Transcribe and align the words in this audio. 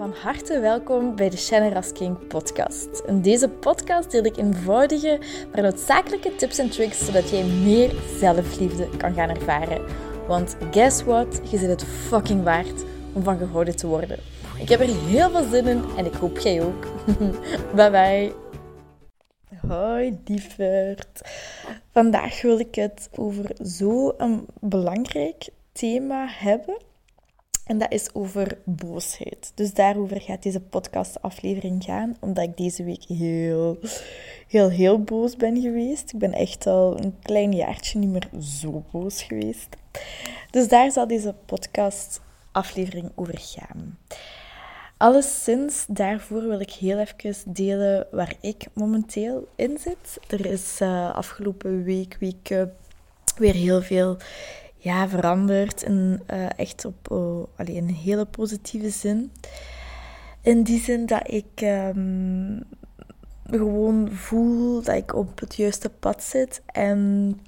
Van 0.00 0.14
harte 0.22 0.60
welkom 0.60 1.16
bij 1.16 1.30
de 1.30 1.36
Shannon 1.36 1.72
Rasking 1.72 2.26
podcast. 2.26 3.02
In 3.06 3.22
deze 3.22 3.48
podcast 3.48 4.10
deel 4.10 4.24
ik 4.24 4.36
eenvoudige, 4.36 5.18
maar 5.52 5.62
noodzakelijke 5.62 6.36
tips 6.36 6.58
en 6.58 6.70
tricks 6.70 7.04
zodat 7.04 7.30
jij 7.30 7.44
meer 7.44 7.94
zelfliefde 8.18 8.88
kan 8.96 9.14
gaan 9.14 9.28
ervaren. 9.28 9.84
Want 10.26 10.56
guess 10.70 11.02
what? 11.02 11.40
Je 11.50 11.58
zit 11.58 11.68
het 11.68 11.84
fucking 11.84 12.42
waard 12.42 12.84
om 13.12 13.22
van 13.22 13.38
gehouden 13.38 13.76
te 13.76 13.86
worden. 13.86 14.18
Ik 14.58 14.68
heb 14.68 14.80
er 14.80 15.04
heel 15.06 15.30
veel 15.30 15.48
zin 15.50 15.66
in 15.66 15.84
en 15.96 16.06
ik 16.06 16.14
hoop 16.14 16.38
jij 16.38 16.62
ook. 16.62 16.86
bye 17.76 17.90
bye. 17.90 18.32
Hoi 19.68 20.18
lieverd. 20.24 21.20
Vandaag 21.92 22.42
wil 22.42 22.58
ik 22.58 22.74
het 22.74 23.08
over 23.14 23.50
zo'n 23.58 24.46
belangrijk 24.60 25.48
thema 25.72 26.26
hebben 26.28 26.76
en 27.64 27.78
dat 27.78 27.92
is 27.92 28.14
over 28.14 28.58
boosheid. 28.64 29.52
Dus 29.54 29.74
daarover 29.74 30.20
gaat 30.20 30.42
deze 30.42 30.60
podcastaflevering 30.60 31.84
gaan, 31.84 32.16
omdat 32.20 32.44
ik 32.44 32.56
deze 32.56 32.84
week 32.84 33.04
heel, 33.04 33.78
heel, 34.48 34.70
heel 34.70 35.02
boos 35.02 35.36
ben 35.36 35.60
geweest. 35.60 36.12
Ik 36.12 36.18
ben 36.18 36.32
echt 36.32 36.66
al 36.66 37.00
een 37.00 37.14
klein 37.22 37.52
jaartje 37.52 37.98
niet 37.98 38.08
meer 38.08 38.28
zo 38.42 38.84
boos 38.90 39.22
geweest. 39.22 39.68
Dus 40.50 40.68
daar 40.68 40.90
zal 40.90 41.06
deze 41.06 41.34
podcastaflevering 41.46 43.10
over 43.14 43.38
gaan. 43.38 43.98
Alleszins, 44.96 45.84
daarvoor 45.88 46.48
wil 46.48 46.60
ik 46.60 46.72
heel 46.72 46.98
even 46.98 47.52
delen 47.52 48.06
waar 48.10 48.34
ik 48.40 48.66
momenteel 48.72 49.48
in 49.56 49.78
zit. 49.78 50.18
Er 50.28 50.46
is 50.46 50.78
uh, 50.80 51.14
afgelopen 51.14 51.82
week, 51.82 52.16
week 52.20 52.66
weer 53.36 53.54
heel 53.54 53.82
veel 53.82 54.16
ja, 54.80 55.08
veranderd. 55.08 55.82
En 55.82 56.22
uh, 56.32 56.58
echt 56.58 56.84
op 56.84 57.10
oh, 57.10 57.46
allee, 57.56 57.76
een 57.76 57.94
hele 57.94 58.24
positieve 58.24 58.90
zin. 58.90 59.32
In 60.42 60.62
die 60.62 60.80
zin 60.80 61.06
dat 61.06 61.30
ik 61.30 61.60
um, 61.60 62.62
gewoon 63.44 64.08
voel 64.12 64.82
dat 64.82 64.96
ik 64.96 65.14
op 65.14 65.40
het 65.40 65.54
juiste 65.54 65.90
pad 65.90 66.22
zit. 66.22 66.62
En 66.66 67.40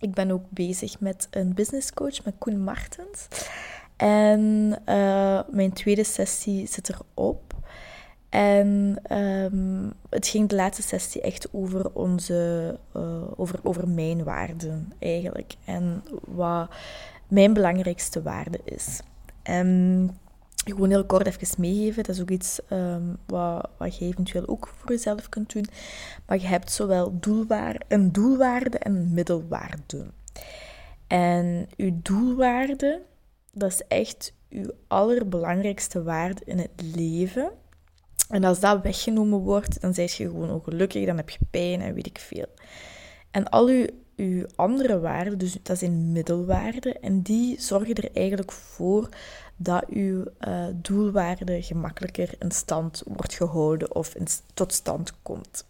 ik 0.00 0.14
ben 0.14 0.30
ook 0.30 0.44
bezig 0.48 1.00
met 1.00 1.28
een 1.30 1.54
business 1.54 1.92
coach, 1.92 2.24
met 2.24 2.34
Koen 2.38 2.64
Martens. 2.64 3.28
En 3.96 4.40
uh, 4.86 5.40
mijn 5.50 5.72
tweede 5.72 6.04
sessie 6.04 6.66
zit 6.66 6.88
erop. 6.88 7.45
En 8.28 8.98
um, 9.12 9.92
het 10.08 10.26
ging 10.26 10.48
de 10.48 10.54
laatste 10.54 10.82
sessie 10.82 11.20
echt 11.20 11.48
over 11.52 11.90
onze, 11.92 12.78
uh, 12.96 13.22
over, 13.36 13.58
over 13.62 13.88
mijn 13.88 14.24
waarden 14.24 14.92
eigenlijk. 14.98 15.54
En 15.64 16.04
wat 16.24 16.70
mijn 17.28 17.52
belangrijkste 17.52 18.22
waarde 18.22 18.60
is. 18.64 19.00
En 19.42 20.10
gewoon 20.64 20.90
heel 20.90 21.04
kort 21.04 21.26
even 21.26 21.60
meegeven, 21.60 22.02
dat 22.02 22.14
is 22.14 22.20
ook 22.20 22.30
iets 22.30 22.60
um, 22.70 23.16
wat, 23.26 23.68
wat 23.78 23.98
je 23.98 24.04
eventueel 24.04 24.48
ook 24.48 24.68
voor 24.76 24.90
jezelf 24.90 25.28
kunt 25.28 25.52
doen. 25.52 25.66
Maar 26.26 26.40
je 26.40 26.46
hebt 26.46 26.72
zowel 26.72 27.16
doelwaar, 27.20 27.80
een 27.88 28.12
doelwaarde 28.12 28.78
en 28.78 28.94
een 28.94 29.14
middelwaarde. 29.14 30.06
En 31.06 31.68
uw 31.76 31.98
doelwaarde, 32.02 33.02
dat 33.52 33.70
is 33.70 33.82
echt 33.88 34.32
uw 34.50 34.70
allerbelangrijkste 34.86 36.02
waarde 36.02 36.40
in 36.44 36.58
het 36.58 36.94
leven. 36.94 37.50
En 38.28 38.44
als 38.44 38.60
dat 38.60 38.82
weggenomen 38.82 39.38
wordt, 39.38 39.80
dan 39.80 39.94
zijt 39.94 40.12
je 40.12 40.24
gewoon 40.24 40.50
ongelukkig, 40.50 41.06
dan 41.06 41.16
heb 41.16 41.30
je 41.30 41.38
pijn 41.50 41.80
en 41.80 41.94
weet 41.94 42.06
ik 42.06 42.18
veel. 42.18 42.46
En 43.30 43.48
al 43.48 43.70
uw 44.16 44.46
andere 44.54 45.00
waarden, 45.00 45.38
dus 45.38 45.56
dat 45.62 45.78
zijn 45.78 46.12
middelwaarden, 46.12 47.02
en 47.02 47.22
die 47.22 47.60
zorgen 47.60 47.94
er 47.94 48.10
eigenlijk 48.12 48.52
voor 48.52 49.08
dat 49.56 49.84
uw 49.88 50.24
uh, 50.48 50.66
doelwaarde 50.74 51.62
gemakkelijker 51.62 52.34
in 52.38 52.50
stand 52.50 53.02
wordt 53.06 53.34
gehouden 53.34 53.94
of 53.94 54.14
in, 54.14 54.26
tot 54.54 54.72
stand 54.72 55.12
komt. 55.22 55.64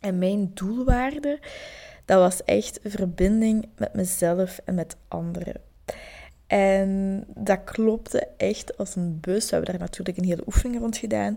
En 0.00 0.18
mijn 0.18 0.50
doelwaarde, 0.54 1.40
dat 2.04 2.18
was 2.18 2.44
echt 2.44 2.80
verbinding 2.84 3.68
met 3.76 3.94
mezelf 3.94 4.60
en 4.64 4.74
met 4.74 4.96
anderen. 5.08 5.67
En 6.48 7.24
dat 7.34 7.64
klopte 7.64 8.28
echt 8.36 8.78
als 8.78 8.96
een 8.96 9.18
bus. 9.20 9.44
We 9.44 9.54
hebben 9.54 9.70
daar 9.70 9.80
natuurlijk 9.80 10.18
een 10.18 10.24
hele 10.24 10.46
oefening 10.46 10.80
rond 10.80 10.96
gedaan. 10.96 11.36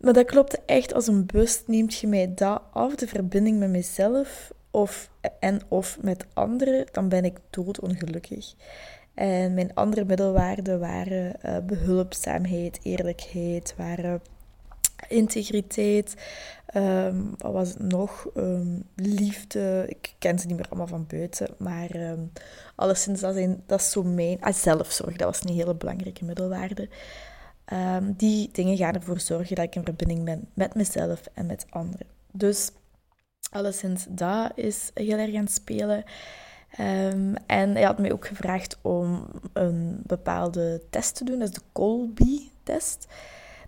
Maar 0.00 0.12
dat 0.12 0.24
klopte 0.24 0.58
echt 0.66 0.94
als 0.94 1.06
een 1.06 1.26
bus. 1.26 1.62
Neemt 1.66 1.94
je 1.94 2.06
mij 2.06 2.34
dat 2.34 2.62
af, 2.72 2.94
de 2.94 3.06
verbinding 3.06 3.58
met 3.58 3.70
mezelf 3.70 4.52
of, 4.70 5.10
en 5.40 5.60
of 5.68 5.98
met 6.00 6.26
anderen, 6.32 6.86
dan 6.92 7.08
ben 7.08 7.24
ik 7.24 7.38
doodongelukkig. 7.50 8.54
En 9.14 9.54
mijn 9.54 9.74
andere 9.74 10.04
middelwaarden 10.04 10.80
waren 10.80 11.32
uh, 11.44 11.56
behulpzaamheid, 11.66 12.78
eerlijkheid, 12.82 13.74
waren 13.76 14.20
integriteit. 15.08 16.14
Um, 16.74 17.34
wat 17.38 17.52
was 17.52 17.68
het 17.68 17.82
nog? 17.82 18.26
Um, 18.36 18.82
liefde. 18.94 19.84
Ik 19.88 20.14
ken 20.18 20.38
ze 20.38 20.46
niet 20.46 20.56
meer 20.56 20.68
allemaal 20.68 20.86
van 20.86 21.06
buiten. 21.08 21.48
Maar 21.58 21.94
um, 21.94 22.32
alleszins, 22.74 23.20
dat, 23.20 23.34
zijn, 23.34 23.62
dat 23.66 23.80
is 23.80 23.90
zo 23.90 24.02
mijn... 24.02 24.40
Ah, 24.40 24.52
zelfzorg, 24.54 25.16
dat 25.16 25.26
was 25.26 25.44
een 25.44 25.54
hele 25.54 25.74
belangrijke 25.74 26.24
middelwaarde. 26.24 26.88
die 28.16 28.48
dingen 28.52 28.76
gaan 28.76 28.94
ervoor 28.94 29.20
zorgen 29.20 29.56
dat 29.56 29.64
ik 29.64 29.74
in 29.74 29.84
verbinding 29.84 30.24
ben 30.24 30.48
met 30.54 30.74
mezelf 30.74 31.22
en 31.34 31.46
met 31.46 31.66
anderen. 31.70 32.06
Dus 32.32 32.70
alleszins, 33.50 34.06
dat 34.08 34.52
is 34.54 34.90
heel 34.94 35.18
erg 35.18 35.34
aan 35.34 35.44
het 35.44 35.52
spelen. 35.52 36.04
en 37.46 37.72
hij 37.74 37.82
had 37.82 37.98
mij 37.98 38.12
ook 38.12 38.26
gevraagd 38.26 38.78
om 38.82 39.28
een 39.52 40.00
bepaalde 40.06 40.82
test 40.90 41.16
te 41.16 41.24
doen. 41.24 41.38
Dat 41.38 41.48
is 41.48 41.54
de 41.54 41.62
Colby-test. 41.72 43.06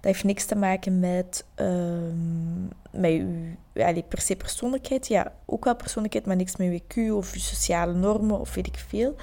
Dat 0.02 0.12
heeft 0.12 0.24
niks 0.24 0.44
te 0.44 0.54
maken 0.56 1.00
met, 1.00 1.44
um, 1.56 2.68
met 2.90 3.10
uw 3.10 4.02
per 4.08 4.20
se 4.20 4.36
persoonlijkheid. 4.36 5.08
Ja, 5.08 5.32
ook 5.46 5.64
wel 5.64 5.76
persoonlijkheid, 5.76 6.26
maar 6.26 6.36
niks 6.36 6.56
met 6.56 6.68
uw 6.68 6.78
IQ 6.78 7.12
of 7.12 7.34
sociale 7.36 7.92
normen 7.92 8.40
of 8.40 8.54
weet 8.54 8.66
ik 8.66 8.84
veel. 8.88 9.14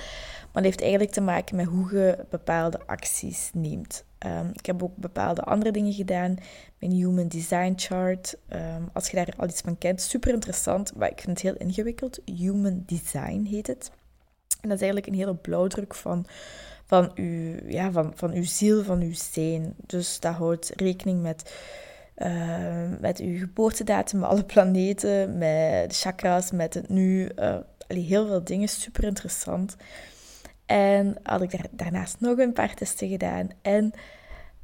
Maar 0.51 0.63
dat 0.63 0.63
heeft 0.63 0.81
eigenlijk 0.81 1.11
te 1.11 1.21
maken 1.21 1.55
met 1.55 1.65
hoe 1.65 1.93
je 1.95 2.25
bepaalde 2.29 2.79
acties 2.85 3.49
neemt. 3.53 4.03
Um, 4.25 4.49
ik 4.53 4.65
heb 4.65 4.83
ook 4.83 4.95
bepaalde 4.95 5.41
andere 5.41 5.71
dingen 5.71 5.93
gedaan. 5.93 6.35
Mijn 6.77 6.91
Human 6.91 7.27
Design 7.27 7.73
Chart. 7.75 8.37
Um, 8.53 8.89
als 8.93 9.09
je 9.09 9.15
daar 9.15 9.33
al 9.37 9.47
iets 9.47 9.61
van 9.61 9.77
kent, 9.77 10.01
super 10.01 10.33
interessant. 10.33 10.95
Maar 10.95 11.09
ik 11.11 11.19
vind 11.21 11.29
het 11.29 11.41
heel 11.41 11.67
ingewikkeld. 11.67 12.19
Human 12.25 12.83
Design 12.85 13.45
heet 13.49 13.67
het. 13.67 13.91
En 14.61 14.69
dat 14.69 14.77
is 14.77 14.83
eigenlijk 14.83 15.07
een 15.07 15.19
hele 15.19 15.35
blauwdruk 15.35 15.95
van 15.95 16.25
van 16.89 17.11
uw, 17.15 17.55
ja, 17.67 17.91
van, 17.91 18.11
van 18.15 18.31
uw 18.31 18.43
ziel, 18.43 18.83
van 18.83 19.01
uw 19.01 19.13
zijn. 19.13 19.73
Dus 19.85 20.19
dat 20.19 20.33
houdt 20.33 20.71
rekening 20.75 21.21
met, 21.21 21.53
uh, 22.17 22.89
met 22.99 23.19
uw 23.19 23.37
geboortedatum, 23.37 24.19
met 24.19 24.29
alle 24.31 24.43
planeten, 24.43 25.37
met 25.37 25.89
de 25.89 25.95
chakras, 25.95 26.51
met 26.51 26.73
het 26.73 26.89
nu. 26.89 27.29
Uh, 27.39 27.57
heel 27.87 28.27
veel 28.27 28.43
dingen, 28.43 28.67
super 28.67 29.03
interessant. 29.03 29.75
En 30.65 31.15
had 31.23 31.41
ik 31.41 31.51
daar, 31.51 31.65
daarnaast 31.71 32.19
nog 32.19 32.37
een 32.37 32.53
paar 32.53 32.73
testen 32.73 33.09
gedaan. 33.09 33.49
En 33.61 33.91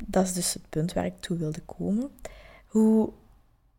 dat 0.06 0.24
is 0.25 0.34
dus 0.34 0.53
het 0.53 0.69
punt 0.69 0.94
waar 0.94 1.06
ik 1.06 1.19
toe 1.19 1.38
wilde 1.38 1.62
komen. 1.62 2.09
Hoe 2.66 3.09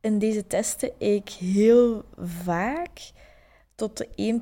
in 0.01 0.19
deze 0.19 0.47
testen 0.47 0.91
ik 0.99 1.28
heel 1.28 2.05
vaak 2.17 3.11
tot 3.76 3.97
de 3.97 4.38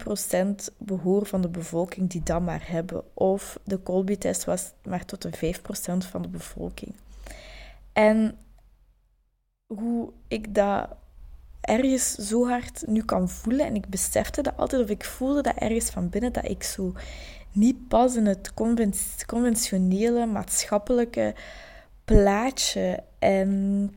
1% 0.73 0.77
behoor 0.79 1.27
van 1.27 1.41
de 1.41 1.49
bevolking 1.49 2.11
die 2.11 2.23
dat 2.23 2.41
maar 2.41 2.71
hebben. 2.71 3.03
Of 3.15 3.59
de 3.65 3.83
Colby-test 3.83 4.45
was 4.45 4.73
maar 4.85 5.05
tot 5.05 5.23
de 5.23 5.55
5% 5.57 6.09
van 6.11 6.23
de 6.23 6.29
bevolking. 6.29 6.95
En 7.93 8.39
hoe 9.67 10.13
ik 10.29 10.55
dat 10.55 10.89
ergens 11.61 12.15
zo 12.15 12.49
hard 12.49 12.87
nu 12.87 13.05
kan 13.05 13.29
voelen, 13.29 13.67
en 13.67 13.75
ik 13.75 13.89
besefte 13.89 14.43
dat 14.43 14.57
altijd, 14.57 14.83
of 14.83 14.89
ik 14.89 15.05
voelde 15.05 15.43
dat 15.43 15.57
ergens 15.57 15.91
van 15.91 16.09
binnen, 16.09 16.33
dat 16.33 16.49
ik 16.49 16.63
zo 16.63 16.93
niet 17.53 17.89
pas 17.89 18.17
in 18.17 18.27
het 18.27 18.53
conventionele 19.27 20.27
maatschappelijke 20.27 21.35
plaatje 22.05 23.03
en 23.19 23.91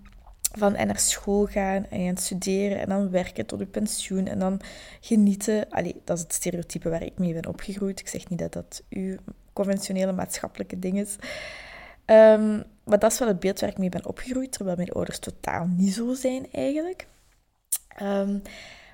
van 0.57 0.75
en 0.75 0.88
naar 0.88 1.00
school 1.00 1.45
gaan 1.45 1.86
en 1.89 2.18
studeren 2.18 2.80
en 2.80 2.89
dan 2.89 3.09
werken 3.09 3.45
tot 3.45 3.59
je 3.59 3.65
pensioen 3.65 4.27
en 4.27 4.39
dan 4.39 4.62
genieten. 5.01 5.69
Allee, 5.69 6.01
dat 6.04 6.18
is 6.18 6.24
het 6.24 6.33
stereotype 6.33 6.89
waar 6.89 7.04
ik 7.04 7.18
mee 7.18 7.33
ben 7.33 7.48
opgegroeid. 7.48 8.00
Ik 8.00 8.07
zeg 8.07 8.30
niet 8.30 8.39
dat 8.39 8.54
dat 8.54 8.83
uw 8.89 9.15
conventionele 9.54 10.12
maatschappelijke 10.12 10.80
ding 10.80 11.00
is. 11.00 11.15
Um, 12.06 12.63
maar 12.83 13.00
dat 13.00 13.12
is 13.12 13.19
wel 13.19 13.27
het 13.27 13.39
beeld 13.39 13.59
waar 13.59 13.69
ik 13.69 13.77
mee 13.77 13.89
ben 13.89 14.06
opgegroeid, 14.06 14.51
terwijl 14.51 14.77
mijn 14.77 14.92
ouders 14.92 15.19
totaal 15.19 15.68
niet 15.68 15.94
zo 15.94 16.13
zijn 16.13 16.48
eigenlijk. 16.51 17.07
Um, 18.01 18.42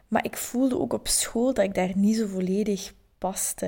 maar 0.07 0.25
ik 0.25 0.37
voelde 0.37 0.79
ook 0.79 0.93
op 0.93 1.07
school 1.07 1.53
dat 1.53 1.65
ik 1.65 1.73
daar 1.73 1.91
niet 1.95 2.15
zo 2.15 2.27
volledig 2.27 2.93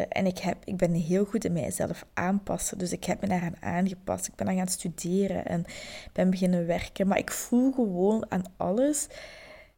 En 0.10 0.26
ik, 0.26 0.38
heb, 0.38 0.58
ik 0.64 0.78
ben 0.78 0.94
heel 0.94 1.26
goed 1.26 1.46
in 1.46 1.54
mijzelf 1.54 2.06
aanpassen. 2.14 2.78
Dus 2.78 2.92
ik 2.92 3.04
heb 3.04 3.22
me 3.22 3.28
daaraan 3.28 3.62
aangepast. 3.62 4.28
Ik 4.28 4.36
ben 4.36 4.48
aan 4.48 4.56
gaan 4.56 4.68
studeren 4.68 5.46
en 5.46 5.66
ben 6.14 6.30
beginnen 6.30 6.66
werken. 6.66 7.08
Maar 7.08 7.18
ik 7.18 7.32
voel 7.32 7.72
gewoon 7.72 8.26
aan 8.30 8.44
alles. 8.58 9.08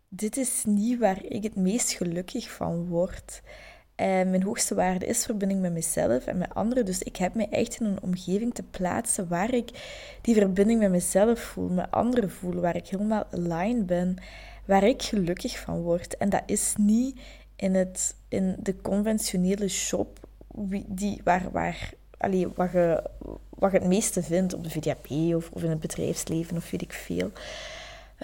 Dit 0.10 0.38
is 0.38 0.64
niet 0.66 1.00
waar 1.00 1.26
ik 1.26 1.44
het 1.44 1.56
meest 1.56 1.92
gelukkig 1.92 2.52
van 2.52 2.88
word. 2.88 3.42
En 3.96 4.30
mijn 4.30 4.44
hoogste 4.44 4.76
waarde 4.76 5.06
is 5.06 5.26
verbinding 5.26 5.62
met 5.62 5.72
mezelf 5.72 6.26
en 6.26 6.38
met 6.38 6.54
anderen. 6.54 6.86
Dus 6.86 7.04
ik 7.04 7.16
heb 7.16 7.34
mij 7.34 7.50
echt 7.50 7.80
in 7.80 7.86
een 7.86 8.02
omgeving 8.02 8.54
te 8.54 8.64
plaatsen 8.64 9.28
waar 9.28 9.54
ik 9.54 9.70
die 10.22 10.36
verbinding 10.36 10.80
met 10.80 10.90
mezelf 10.90 11.40
voel, 11.40 11.70
met 11.70 11.92
anderen 11.92 12.32
voel, 12.32 12.54
waar 12.54 12.76
ik 12.76 12.88
helemaal 12.88 13.28
aligned 13.32 13.86
ben, 13.86 14.16
waar 14.66 14.84
ik 14.84 15.02
gelukkig 15.02 15.60
van 15.60 15.82
word. 15.82 16.18
En 16.18 16.30
dat 16.30 16.44
is 16.46 16.74
niet 16.78 17.20
in, 17.58 17.76
het, 17.76 18.16
in 18.28 18.56
de 18.60 18.82
conventionele 18.82 19.68
shop 19.68 20.20
die, 20.86 21.22
waar, 21.24 21.52
waar, 21.52 21.94
allee, 22.18 22.48
wat, 22.56 22.72
je, 22.72 23.04
wat 23.50 23.72
je 23.72 23.78
het 23.78 23.88
meeste 23.88 24.24
vindt 24.24 24.54
op 24.54 24.64
de 24.64 24.70
VDAP 24.70 25.10
of, 25.36 25.50
of 25.52 25.64
in 25.64 25.70
het 25.70 25.80
bedrijfsleven 25.80 26.58
of 26.58 26.72
weet 26.72 26.82
ik 26.82 26.94
veel. 26.94 27.32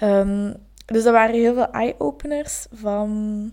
Um, 0.02 0.54
dus 0.86 1.02
dat 1.02 1.12
waren 1.12 1.34
heel 1.34 1.54
veel 1.54 1.70
eye-openers 1.70 2.66
van... 2.72 3.50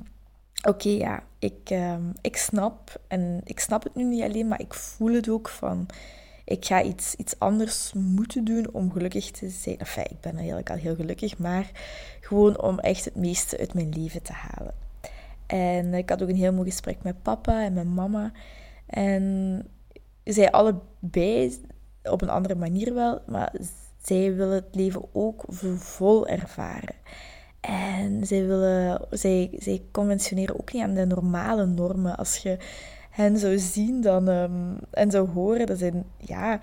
Oké, 0.68 0.90
ja, 0.90 1.24
ik, 1.40 1.70
um, 1.70 2.14
ik 2.22 2.38
snap. 2.38 3.02
En 3.08 3.42
ik 3.44 3.60
snap 3.60 3.84
het 3.84 3.96
nu 3.96 4.04
niet 4.04 4.24
alleen, 4.24 4.48
maar 4.48 4.60
ik 4.62 4.74
voel 4.74 5.14
het 5.14 5.30
ook 5.30 5.50
van... 5.50 5.86
Ik 6.46 6.66
ga 6.66 6.84
iets, 6.84 7.16
iets 7.16 7.40
anders 7.40 7.94
moeten 7.94 8.44
doen 8.44 8.68
om 8.72 8.92
gelukkig 8.92 9.32
te 9.32 9.50
zijn. 9.50 9.78
Enfin, 9.78 10.06
ik 10.10 10.20
ben 10.20 10.36
eigenlijk 10.36 10.70
al 10.70 10.76
heel 10.76 10.96
gelukkig, 10.96 11.38
maar 11.38 11.72
gewoon 12.22 12.62
om 12.62 12.80
echt 12.80 13.06
het 13.06 13.16
meeste 13.16 13.58
uit 13.58 13.74
mijn 13.74 13.90
leven 13.90 14.22
te 14.22 14.34
halen. 14.34 14.74
En 15.52 15.94
ik 15.94 16.10
had 16.10 16.22
ook 16.22 16.30
een 16.30 16.36
heel 16.36 16.54
mooi 16.54 16.70
gesprek 16.70 17.04
met 17.04 17.22
papa 17.22 17.64
en 17.64 17.74
met 17.74 17.88
mama. 17.88 18.32
En 18.86 19.66
zij 20.24 20.52
allebei, 20.52 21.60
op 22.04 22.22
een 22.22 22.30
andere 22.30 22.56
manier 22.56 22.94
wel, 22.94 23.22
maar 23.28 23.54
zij 24.04 24.36
willen 24.36 24.54
het 24.54 24.76
leven 24.76 25.04
ook 25.14 25.44
vol 25.78 26.28
ervaren. 26.28 26.96
En 27.60 28.26
zij, 28.26 28.46
willen, 28.46 29.08
zij, 29.10 29.56
zij 29.60 29.82
conventioneren 29.92 30.60
ook 30.60 30.74
niet 30.74 30.84
aan 30.84 30.94
de 30.94 31.06
normale 31.06 31.66
normen. 31.66 32.18
Als 32.18 32.38
je 32.38 32.58
hen 33.10 33.38
zou 33.38 33.60
zien 33.60 34.02
dan, 34.02 34.28
um, 34.28 34.78
en 34.92 35.12
zou 35.12 35.30
horen, 35.30 35.66
dat 35.66 35.78
zijn, 35.78 36.06
ja, 36.18 36.60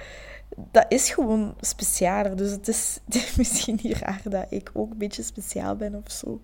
dat 0.71 0.87
is 0.89 1.11
gewoon 1.11 1.55
specialer. 1.61 2.37
Dus 2.37 2.51
het 2.51 2.69
is, 2.69 3.01
misschien 3.39 3.79
niet 3.83 3.97
raar 3.97 4.21
dat 4.25 4.47
ik 4.49 4.71
ook 4.73 4.91
een 4.91 4.99
beetje 4.99 5.23
speciaal 5.23 5.77
ben 5.77 5.95
of 5.95 6.11
zo. 6.11 6.41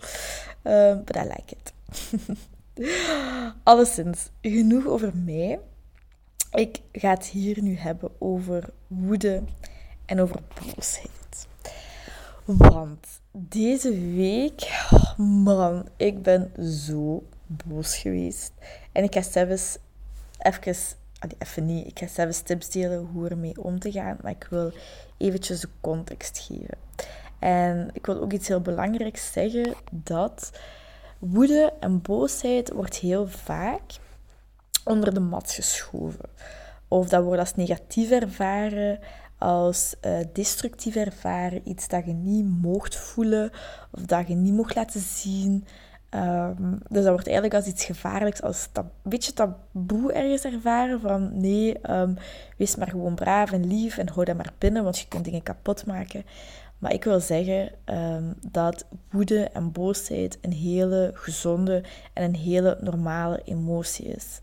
Um, 0.62 1.04
but 1.04 1.16
I 1.16 1.22
like 1.22 1.54
it. 1.56 1.73
Alleszins, 3.62 4.30
genoeg 4.40 4.86
over 4.86 5.16
mij. 5.16 5.60
Ik 6.52 6.80
ga 6.92 7.10
het 7.10 7.26
hier 7.26 7.62
nu 7.62 7.76
hebben 7.76 8.10
over 8.18 8.70
woede 8.86 9.42
en 10.06 10.20
over 10.20 10.40
boosheid. 10.54 11.46
Want 12.44 13.06
deze 13.30 14.14
week, 14.14 14.86
man, 15.16 15.88
ik 15.96 16.22
ben 16.22 16.52
zo 16.66 17.26
boos 17.46 17.96
geweest. 17.96 18.52
En 18.92 19.04
ik 19.04 19.14
ga 19.14 19.22
zelfs 19.22 19.78
even, 20.38 20.74
even 21.38 21.66
niet, 21.66 21.86
ik 21.86 21.98
ga 21.98 22.06
zelfs 22.06 22.40
tips 22.40 22.70
delen 22.70 23.08
hoe 23.12 23.28
ermee 23.28 23.62
om 23.62 23.78
te 23.78 23.92
gaan. 23.92 24.18
Maar 24.22 24.32
ik 24.32 24.46
wil 24.50 24.72
eventjes 25.16 25.60
de 25.60 25.68
context 25.80 26.38
geven. 26.38 26.78
En 27.38 27.90
ik 27.92 28.06
wil 28.06 28.20
ook 28.22 28.32
iets 28.32 28.48
heel 28.48 28.60
belangrijks 28.60 29.32
zeggen, 29.32 29.74
dat 29.90 30.50
woede 31.18 31.72
en 31.80 32.02
boosheid 32.02 32.72
wordt 32.72 32.96
heel 32.96 33.26
vaak 33.26 33.82
onder 34.84 35.14
de 35.14 35.20
mat 35.20 35.50
geschoven. 35.52 36.28
Of 36.88 37.08
dat 37.08 37.24
wordt 37.24 37.40
als 37.40 37.54
negatief 37.54 38.10
ervaren, 38.10 38.98
als 39.38 39.94
uh, 40.02 40.18
destructief 40.32 40.96
ervaren, 40.96 41.68
iets 41.68 41.88
dat 41.88 42.06
je 42.06 42.12
niet 42.12 42.44
mocht 42.44 42.96
voelen 42.96 43.50
of 43.90 44.02
dat 44.02 44.28
je 44.28 44.34
niet 44.34 44.54
mocht 44.54 44.74
laten 44.74 45.00
zien. 45.00 45.66
Um, 46.10 46.78
dus 46.88 47.02
dat 47.02 47.12
wordt 47.12 47.26
eigenlijk 47.26 47.54
als 47.54 47.66
iets 47.66 47.84
gevaarlijks, 47.84 48.42
als 48.42 48.68
een 48.72 48.90
beetje 49.02 49.32
taboe 49.32 50.12
ergens 50.12 50.44
ervaren 50.44 51.00
van 51.00 51.40
nee, 51.40 51.90
um, 51.90 52.16
wees 52.56 52.76
maar 52.76 52.88
gewoon 52.88 53.14
braaf 53.14 53.52
en 53.52 53.66
lief 53.66 53.98
en 53.98 54.08
hou 54.08 54.24
dat 54.24 54.36
maar 54.36 54.52
binnen, 54.58 54.84
want 54.84 54.98
je 54.98 55.08
kunt 55.08 55.24
dingen 55.24 55.42
kapot 55.42 55.86
maken. 55.86 56.24
Maar 56.78 56.92
ik 56.92 57.04
wil 57.04 57.20
zeggen 57.20 57.70
um, 57.84 58.34
dat 58.50 58.84
woede 59.10 59.44
en 59.44 59.72
boosheid 59.72 60.38
een 60.40 60.52
hele 60.52 61.10
gezonde 61.14 61.82
en 62.12 62.24
een 62.24 62.36
hele 62.36 62.78
normale 62.80 63.42
emotie 63.44 64.06
is. 64.06 64.38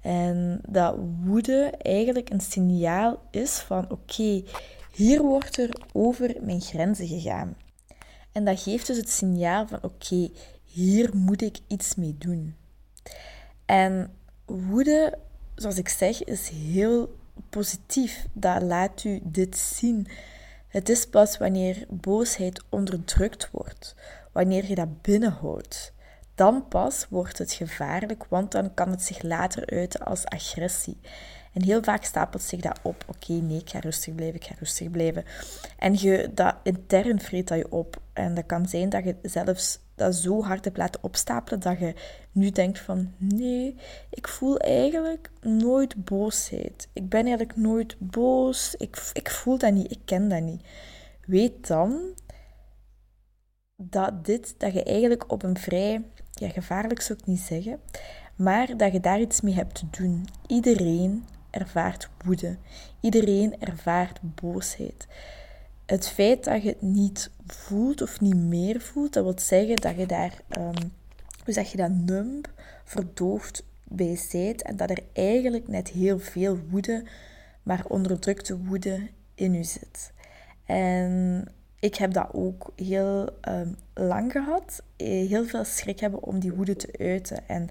En 0.00 0.60
dat 0.68 0.96
woede 1.24 1.72
eigenlijk 1.78 2.30
een 2.30 2.40
signaal 2.40 3.22
is 3.30 3.58
van 3.58 3.90
oké, 3.90 4.42
hier 4.92 5.22
wordt 5.22 5.58
er 5.58 5.80
over 5.92 6.34
mijn 6.42 6.60
grenzen 6.60 7.06
gegaan. 7.06 7.56
En 8.32 8.44
dat 8.44 8.60
geeft 8.60 8.86
dus 8.86 8.96
het 8.96 9.10
signaal 9.10 9.66
van 9.66 9.78
oké, 9.82 10.28
hier 10.64 11.16
moet 11.16 11.42
ik 11.42 11.58
iets 11.66 11.94
mee 11.94 12.16
doen. 12.18 12.56
En 13.66 14.10
woede, 14.44 15.18
zoals 15.54 15.78
ik 15.78 15.88
zeg, 15.88 16.24
is 16.24 16.48
heel 16.48 17.16
positief. 17.50 18.26
Dat 18.32 18.62
laat 18.62 19.04
u 19.04 19.20
dit 19.22 19.56
zien. 19.56 20.06
Het 20.74 20.88
is 20.88 21.06
pas 21.06 21.38
wanneer 21.38 21.86
boosheid 21.88 22.62
onderdrukt 22.68 23.48
wordt, 23.50 23.94
wanneer 24.32 24.68
je 24.68 24.74
dat 24.74 25.02
binnenhoudt, 25.02 25.92
dan 26.34 26.68
pas 26.68 27.06
wordt 27.08 27.38
het 27.38 27.52
gevaarlijk, 27.52 28.24
want 28.28 28.52
dan 28.52 28.74
kan 28.74 28.90
het 28.90 29.02
zich 29.02 29.22
later 29.22 29.70
uiten 29.70 30.00
als 30.00 30.26
agressie. 30.26 31.00
En 31.52 31.62
heel 31.62 31.82
vaak 31.82 32.04
stapelt 32.04 32.42
zich 32.42 32.60
dat 32.60 32.78
op. 32.82 33.04
Oké, 33.06 33.32
nee, 33.32 33.58
ik 33.58 33.70
ga 33.70 33.78
rustig 33.78 34.14
blijven, 34.14 34.36
ik 34.36 34.44
ga 34.44 34.54
rustig 34.58 34.90
blijven. 34.90 35.24
En 35.78 35.94
je, 35.98 36.30
dat 36.34 36.56
intern 36.62 37.20
vreet 37.20 37.48
dat 37.48 37.58
je 37.58 37.72
op. 37.72 38.00
En 38.12 38.34
dat 38.34 38.46
kan 38.46 38.68
zijn 38.68 38.88
dat 38.88 39.04
je 39.04 39.16
zelfs 39.22 39.78
dat 39.94 40.14
zo 40.14 40.42
hard 40.42 40.64
hebt 40.64 40.76
laten 40.76 41.02
opstapelen 41.02 41.60
dat 41.60 41.78
je 41.78 41.94
nu 42.32 42.50
denkt 42.50 42.78
van 42.78 43.12
nee, 43.18 43.76
ik 44.10 44.28
voel 44.28 44.58
eigenlijk 44.58 45.30
nooit 45.40 46.04
boosheid. 46.04 46.88
Ik 46.92 47.08
ben 47.08 47.20
eigenlijk 47.20 47.56
nooit 47.56 47.96
boos. 47.98 48.74
Ik, 48.74 49.10
ik 49.12 49.30
voel 49.30 49.58
dat 49.58 49.72
niet, 49.72 49.90
ik 49.90 50.00
ken 50.04 50.28
dat 50.28 50.42
niet. 50.42 50.62
Weet 51.26 51.66
dan 51.66 52.14
dat 53.76 54.24
dit, 54.24 54.54
dat 54.58 54.72
je 54.72 54.82
eigenlijk 54.82 55.32
op 55.32 55.42
een 55.42 55.58
vrij 55.58 56.02
ja, 56.32 56.48
gevaarlijk 56.48 57.00
zou 57.00 57.18
ik 57.18 57.26
niet 57.26 57.40
zeggen, 57.40 57.80
maar 58.36 58.76
dat 58.76 58.92
je 58.92 59.00
daar 59.00 59.20
iets 59.20 59.40
mee 59.40 59.54
hebt 59.54 59.74
te 59.74 59.86
doen. 59.90 60.26
Iedereen 60.46 61.24
ervaart 61.50 62.08
woede. 62.24 62.56
Iedereen 63.00 63.60
ervaart 63.60 64.20
boosheid. 64.22 65.06
Het 65.86 66.08
feit 66.08 66.44
dat 66.44 66.62
je 66.62 66.68
het 66.68 66.82
niet 66.82 67.30
voelt 67.46 68.02
of 68.02 68.20
niet 68.20 68.36
meer 68.36 68.80
voelt, 68.80 69.12
dat 69.12 69.24
wil 69.24 69.34
zeggen 69.36 69.76
dat 69.76 69.96
je 69.96 70.06
daar, 70.06 70.40
um, 70.58 70.92
zeg 71.46 71.70
je 71.70 71.76
dat, 71.76 71.90
numb, 71.90 72.52
verdoofd 72.84 73.64
bij 73.84 74.16
zijt 74.16 74.62
en 74.62 74.76
dat 74.76 74.90
er 74.90 75.02
eigenlijk 75.12 75.68
net 75.68 75.88
heel 75.88 76.18
veel 76.18 76.58
woede, 76.70 77.04
maar 77.62 77.84
onderdrukte 77.88 78.58
woede 78.58 79.08
in 79.34 79.54
u 79.54 79.64
zit. 79.64 80.12
En 80.64 81.44
ik 81.80 81.94
heb 81.94 82.12
dat 82.12 82.28
ook 82.32 82.72
heel 82.76 83.28
ehm, 83.40 83.68
lang 83.94 84.32
gehad. 84.32 84.82
Eh, 84.96 85.28
heel 85.28 85.44
veel 85.44 85.64
schrik 85.64 86.00
hebben 86.00 86.22
om 86.22 86.38
die 86.38 86.52
woede 86.52 86.76
te 86.76 86.94
uiten. 86.98 87.48
En 87.48 87.68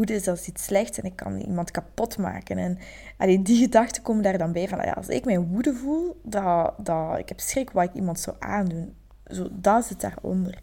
woede 0.00 0.14
is 0.14 0.28
als 0.28 0.46
iets 0.46 0.64
slechts 0.64 0.98
en 0.98 1.04
ik 1.04 1.16
kan 1.16 1.40
iemand 1.40 1.70
kapot 1.70 2.18
maken. 2.18 2.58
En 2.58 2.78
allee, 3.16 3.42
die 3.42 3.62
gedachten 3.62 4.02
komen 4.02 4.22
daar 4.22 4.38
dan 4.38 4.52
bij 4.52 4.68
van, 4.68 4.94
als 4.94 5.08
ik 5.08 5.24
mijn 5.24 5.46
woede 5.46 5.74
voel, 5.74 6.20
dat, 6.24 6.74
dat, 6.78 7.18
ik 7.18 7.28
heb 7.28 7.40
schrik 7.40 7.70
wat 7.70 7.84
ik 7.84 7.94
iemand 7.94 8.20
zou 8.20 8.36
aandoen. 8.38 8.94
Zo, 9.26 9.48
dat 9.52 9.84
zit 9.84 10.00
daaronder. 10.00 10.54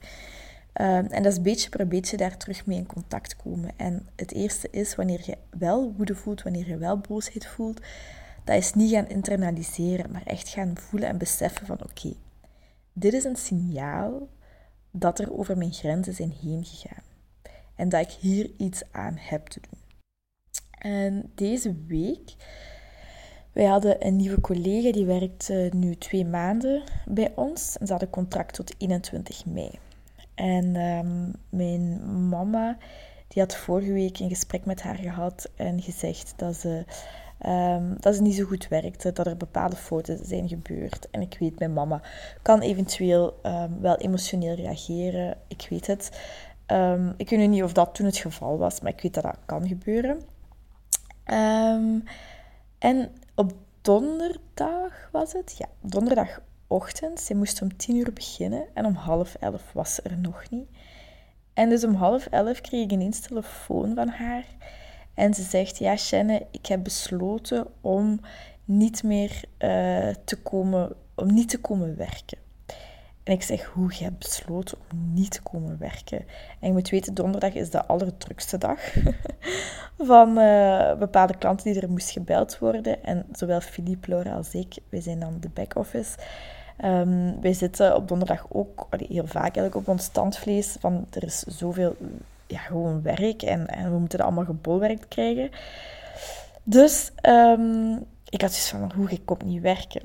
Um, 0.81 1.05
en 1.05 1.23
dat 1.23 1.31
is 1.31 1.41
beetje 1.41 1.69
per 1.69 1.87
beetje 1.87 2.17
daar 2.17 2.37
terug 2.37 2.65
mee 2.65 2.77
in 2.77 2.85
contact 2.85 3.35
komen. 3.35 3.71
En 3.75 4.07
het 4.15 4.33
eerste 4.33 4.67
is, 4.71 4.95
wanneer 4.95 5.21
je 5.25 5.37
wel 5.57 5.93
woede 5.97 6.15
voelt, 6.15 6.43
wanneer 6.43 6.67
je 6.67 6.77
wel 6.77 6.97
boosheid 6.97 7.45
voelt, 7.45 7.81
dat 8.43 8.55
is 8.55 8.73
niet 8.73 8.91
gaan 8.91 9.07
internaliseren, 9.07 10.11
maar 10.11 10.23
echt 10.25 10.49
gaan 10.49 10.77
voelen 10.77 11.09
en 11.09 11.17
beseffen 11.17 11.65
van, 11.65 11.83
oké, 11.83 12.13
dit 12.93 13.13
is 13.13 13.23
een 13.23 13.35
signaal 13.35 14.27
dat 14.91 15.19
er 15.19 15.37
over 15.37 15.57
mijn 15.57 15.73
grenzen 15.73 16.13
zijn 16.13 16.33
heen 16.41 16.65
gegaan. 16.65 17.06
En 17.77 17.89
dat 17.89 18.01
ik 18.01 18.11
hier 18.19 18.49
iets 18.57 18.83
aan 18.91 19.15
heb 19.17 19.47
te 19.47 19.59
doen. 19.69 19.79
En 20.91 21.31
deze 21.35 21.75
week, 21.87 22.35
wij 23.51 23.65
hadden 23.65 24.05
een 24.05 24.15
nieuwe 24.15 24.41
collega 24.41 24.91
die 24.91 25.05
werkt 25.05 25.49
nu 25.73 25.95
twee 25.95 26.25
maanden 26.25 26.83
bij 27.05 27.31
ons. 27.35 27.77
En 27.77 27.85
ze 27.85 27.91
hadden 27.91 28.09
contract 28.09 28.53
tot 28.53 28.73
21 28.77 29.45
mei. 29.45 29.71
En 30.35 30.75
um, 30.75 31.33
mijn 31.49 32.01
mama, 32.29 32.77
die 33.27 33.41
had 33.41 33.55
vorige 33.55 33.91
week 33.91 34.19
een 34.19 34.29
gesprek 34.29 34.65
met 34.65 34.81
haar 34.81 34.95
gehad 34.95 35.49
en 35.55 35.81
gezegd 35.81 36.33
dat 36.35 36.55
ze 36.55 36.85
Um, 37.45 37.95
dat 37.99 38.13
het 38.13 38.23
niet 38.23 38.35
zo 38.35 38.45
goed 38.45 38.67
werkte, 38.67 39.11
dat 39.11 39.27
er 39.27 39.37
bepaalde 39.37 39.75
fouten 39.75 40.25
zijn 40.25 40.47
gebeurd. 40.47 41.07
En 41.11 41.21
ik 41.21 41.37
weet, 41.39 41.59
mijn 41.59 41.73
mama 41.73 42.01
kan 42.41 42.61
eventueel 42.61 43.39
um, 43.43 43.81
wel 43.81 43.97
emotioneel 43.97 44.55
reageren. 44.55 45.37
Ik 45.47 45.67
weet 45.69 45.87
het. 45.87 46.09
Um, 46.71 47.13
ik 47.17 47.29
weet 47.29 47.49
niet 47.49 47.63
of 47.63 47.73
dat 47.73 47.95
toen 47.95 48.05
het 48.05 48.17
geval 48.17 48.57
was, 48.57 48.81
maar 48.81 48.91
ik 48.91 49.01
weet 49.01 49.13
dat 49.13 49.23
dat 49.23 49.37
kan 49.45 49.67
gebeuren. 49.67 50.21
en 52.77 53.11
op 53.35 53.53
donderdag 53.81 55.09
was 55.11 55.33
het? 55.33 55.55
Ja, 55.57 55.67
donderdagochtend. 55.81 57.19
Ze 57.19 57.35
moest 57.35 57.61
om 57.61 57.77
tien 57.77 57.95
uur 57.95 58.13
beginnen 58.13 58.65
en 58.73 58.85
om 58.85 58.93
half 58.93 59.35
elf 59.35 59.73
was 59.73 59.95
ze 59.95 60.01
er 60.01 60.17
nog 60.17 60.49
niet. 60.49 60.67
En 61.53 61.69
dus 61.69 61.83
om 61.83 61.93
half 61.93 62.25
elf 62.25 62.61
kreeg 62.61 62.83
ik 62.83 62.91
ineens 62.91 63.19
telefoon 63.19 63.95
van 63.95 64.07
haar. 64.07 64.45
En 65.13 65.33
ze 65.33 65.43
zegt, 65.43 65.77
ja 65.77 65.95
Shanne, 65.95 66.47
ik 66.51 66.65
heb 66.65 66.83
besloten 66.83 67.67
om 67.81 68.19
niet 68.65 69.03
meer 69.03 69.31
uh, 69.31 70.13
te 70.25 70.41
komen, 70.43 70.95
om 71.15 71.33
niet 71.33 71.49
te 71.49 71.59
komen 71.59 71.97
werken. 71.97 72.37
En 73.27 73.33
ik 73.33 73.43
zeg, 73.43 73.65
hoe, 73.65 73.93
je 73.97 74.03
hebt 74.03 74.19
besloten 74.19 74.77
om 74.91 75.13
niet 75.13 75.31
te 75.31 75.41
komen 75.41 75.77
werken. 75.79 76.25
En 76.59 76.67
je 76.67 76.71
moet 76.71 76.89
weten, 76.89 77.13
donderdag 77.13 77.53
is 77.53 77.69
de 77.69 77.85
allerdrukste 77.85 78.57
dag 78.57 78.79
van 79.97 80.37
uh, 80.37 80.95
bepaalde 80.95 81.37
klanten 81.37 81.71
die 81.71 81.81
er 81.81 81.89
moest 81.89 82.11
gebeld 82.11 82.59
worden. 82.59 83.03
En 83.03 83.25
zowel 83.31 83.61
Philippe, 83.61 84.09
Laura 84.09 84.31
als 84.31 84.53
ik, 84.53 84.77
wij 84.89 85.01
zijn 85.01 85.19
dan 85.19 85.37
de 85.39 85.49
back-office. 85.49 86.17
Um, 86.85 87.41
wij 87.41 87.53
zitten 87.53 87.95
op 87.95 88.07
donderdag 88.07 88.45
ook 88.49 88.87
heel 88.89 89.27
vaak 89.27 89.41
eigenlijk 89.41 89.75
op 89.75 89.87
ons 89.87 90.03
standvlees. 90.03 90.75
Van 90.79 91.07
er 91.09 91.23
is 91.23 91.39
zoveel 91.39 91.95
ja, 92.47 92.59
gewoon 92.59 93.01
werk 93.01 93.41
en, 93.41 93.67
en 93.67 93.91
we 93.91 93.97
moeten 93.99 94.17
dat 94.17 94.27
allemaal 94.27 94.45
gebolwerkt 94.45 95.07
krijgen. 95.07 95.49
Dus 96.63 97.11
um, 97.21 98.05
ik 98.29 98.41
had 98.41 98.51
zoiets 98.51 98.69
van, 98.69 98.91
hoe, 98.95 99.09
ik 99.09 99.21
kom 99.25 99.37
niet 99.45 99.61
werken. 99.61 100.01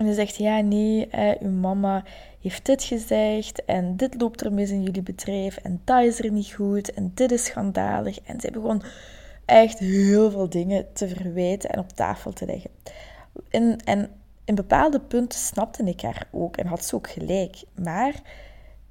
En 0.00 0.06
hij 0.06 0.14
zegt, 0.14 0.36
ja, 0.36 0.60
nee, 0.60 1.08
uw 1.40 1.50
mama 1.50 2.04
heeft 2.40 2.66
dit 2.66 2.82
gezegd 2.82 3.64
en 3.64 3.96
dit 3.96 4.20
loopt 4.20 4.40
er 4.40 4.52
mis 4.52 4.70
in 4.70 4.82
jullie 4.82 5.02
bedrijf 5.02 5.56
en 5.56 5.80
dat 5.84 6.04
is 6.04 6.20
er 6.20 6.32
niet 6.32 6.52
goed 6.52 6.92
en 6.92 7.12
dit 7.14 7.32
is 7.32 7.44
schandalig. 7.44 8.20
En 8.20 8.40
zij 8.40 8.50
begon 8.50 8.82
echt 9.44 9.78
heel 9.78 10.30
veel 10.30 10.48
dingen 10.48 10.92
te 10.92 11.08
verwijten 11.08 11.70
en 11.70 11.78
op 11.78 11.88
tafel 11.88 12.32
te 12.32 12.46
leggen. 12.46 12.70
En, 13.50 13.76
en 13.84 14.10
in 14.44 14.54
bepaalde 14.54 15.00
punten 15.00 15.38
snapte 15.38 15.84
ik 15.84 16.00
haar 16.00 16.28
ook 16.30 16.56
en 16.56 16.66
had 16.66 16.84
ze 16.84 16.94
ook 16.94 17.10
gelijk. 17.10 17.62
Maar 17.74 18.14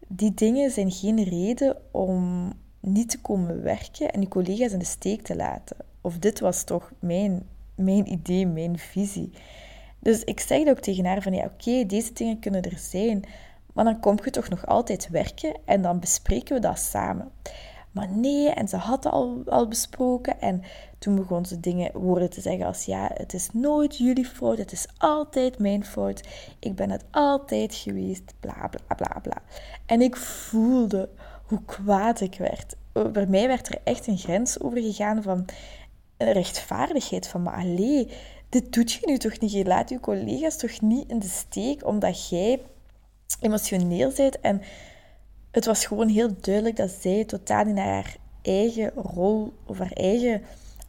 die 0.07 0.33
dingen 0.33 0.71
zijn 0.71 0.91
geen 0.91 1.23
reden 1.23 1.77
om 1.91 2.51
niet 2.79 3.09
te 3.09 3.21
komen 3.21 3.63
werken 3.63 4.11
en 4.11 4.21
je 4.21 4.27
collega's 4.27 4.71
in 4.71 4.79
de 4.79 4.85
steek 4.85 5.21
te 5.21 5.35
laten. 5.35 5.77
Of 6.01 6.17
dit 6.17 6.39
was 6.39 6.63
toch 6.63 6.91
mijn, 6.99 7.47
mijn 7.75 8.11
idee, 8.11 8.47
mijn 8.47 8.77
visie. 8.77 9.31
Dus 9.99 10.23
ik 10.23 10.39
zeg 10.39 10.67
ook 10.67 10.79
tegen 10.79 11.05
haar 11.05 11.21
van 11.21 11.33
ja, 11.33 11.45
oké, 11.45 11.85
deze 11.85 12.13
dingen 12.13 12.39
kunnen 12.39 12.61
er 12.61 12.77
zijn, 12.77 13.23
maar 13.73 13.85
dan 13.85 13.99
kom 13.99 14.17
je 14.23 14.29
toch 14.29 14.49
nog 14.49 14.65
altijd 14.65 15.09
werken 15.09 15.53
en 15.65 15.81
dan 15.81 15.99
bespreken 15.99 16.55
we 16.55 16.61
dat 16.61 16.79
samen. 16.79 17.31
Maar 17.91 18.09
nee, 18.09 18.49
en 18.49 18.67
ze 18.67 18.75
had 18.75 19.05
al, 19.05 19.41
al 19.45 19.67
besproken. 19.67 20.41
En 20.41 20.63
toen 20.99 21.15
begon 21.15 21.45
ze 21.45 21.59
dingen, 21.59 21.91
woorden 21.93 22.29
te 22.29 22.41
zeggen 22.41 22.65
als 22.65 22.85
ja, 22.85 23.09
het 23.13 23.33
is 23.33 23.49
nooit 23.53 23.97
jullie 23.97 24.25
fout, 24.25 24.57
het 24.57 24.71
is 24.71 24.87
altijd 24.97 25.59
mijn 25.59 25.85
fout. 25.85 26.27
Ik 26.59 26.75
ben 26.75 26.89
het 26.89 27.03
altijd 27.11 27.75
geweest, 27.75 28.33
bla 28.39 28.69
bla 28.69 28.95
bla 28.95 29.19
bla. 29.21 29.41
En 29.85 30.01
ik 30.01 30.15
voelde 30.15 31.09
hoe 31.45 31.61
kwaad 31.65 32.21
ik 32.21 32.37
werd. 32.37 32.75
Bij 33.11 33.25
mij 33.25 33.47
werd 33.47 33.67
er 33.67 33.81
echt 33.83 34.07
een 34.07 34.17
grens 34.17 34.61
over 34.61 34.81
gegaan 34.81 35.23
van 35.23 35.45
rechtvaardigheid. 36.17 37.27
Van, 37.27 37.41
maar 37.41 37.55
allee, 37.55 38.11
dit 38.49 38.73
doet 38.73 38.91
je 38.91 38.99
nu 39.05 39.17
toch 39.17 39.39
niet? 39.39 39.51
Je 39.51 39.65
laat 39.65 39.89
je 39.89 39.99
collega's 39.99 40.57
toch 40.57 40.81
niet 40.81 41.09
in 41.09 41.19
de 41.19 41.27
steek 41.27 41.85
omdat 41.85 42.29
jij 42.29 42.61
emotioneel 43.39 44.11
bent 44.15 44.39
en 44.39 44.61
het 45.51 45.65
was 45.65 45.85
gewoon 45.85 46.07
heel 46.07 46.35
duidelijk 46.41 46.75
dat 46.75 46.89
zij 46.89 47.25
totaal 47.25 47.65
naar 47.65 47.85
haar 47.85 48.17
eigen 48.41 48.91
rol 48.95 49.53
of 49.65 49.77
haar 49.77 49.91
eigen 49.91 50.41